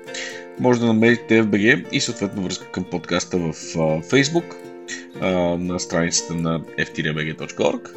Може 0.60 0.80
да 0.80 0.86
намерите 0.86 1.44
FBG 1.44 1.86
и 1.92 2.02
съответно 2.02 2.44
връзка 2.44 2.72
към 2.72 2.84
подкаста 2.84 3.38
в 3.38 3.54
Facebook 4.02 4.56
на 5.58 5.80
страницата 5.80 6.34
на 6.34 6.60
ftrbg.org, 6.60 7.90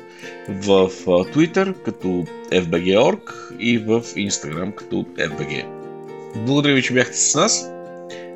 в 0.48 0.90
Twitter 1.06 1.82
като 1.82 2.08
FBG.org 2.50 3.20
и 3.58 3.78
в 3.78 4.00
Instagram 4.00 4.74
като 4.74 4.96
FBG. 4.96 5.64
Благодаря 6.36 6.74
ви, 6.74 6.82
че 6.82 6.94
бяхте 6.94 7.16
с 7.16 7.34
нас 7.34 7.70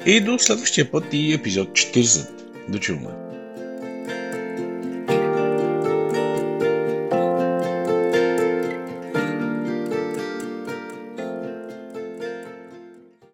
и 0.06 0.20
до 0.20 0.38
следващия 0.38 0.90
път 0.90 1.04
и 1.12 1.32
епизод 1.32 1.68
40. 1.68 2.28
До 2.68 2.78
чуване! 2.78 3.27